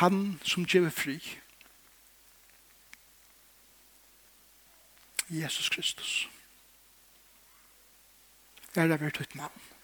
han 0.00 0.36
som 0.44 0.66
gjør 0.68 0.90
fri. 0.92 1.16
Jesus 5.28 5.68
Kristus. 5.72 6.26
Er 8.76 8.88
det 8.88 9.00
vært 9.00 9.20
ut 9.20 9.34
navn. 9.34 9.75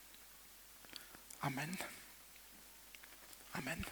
Amen. 1.45 1.77
Amen. 3.57 3.85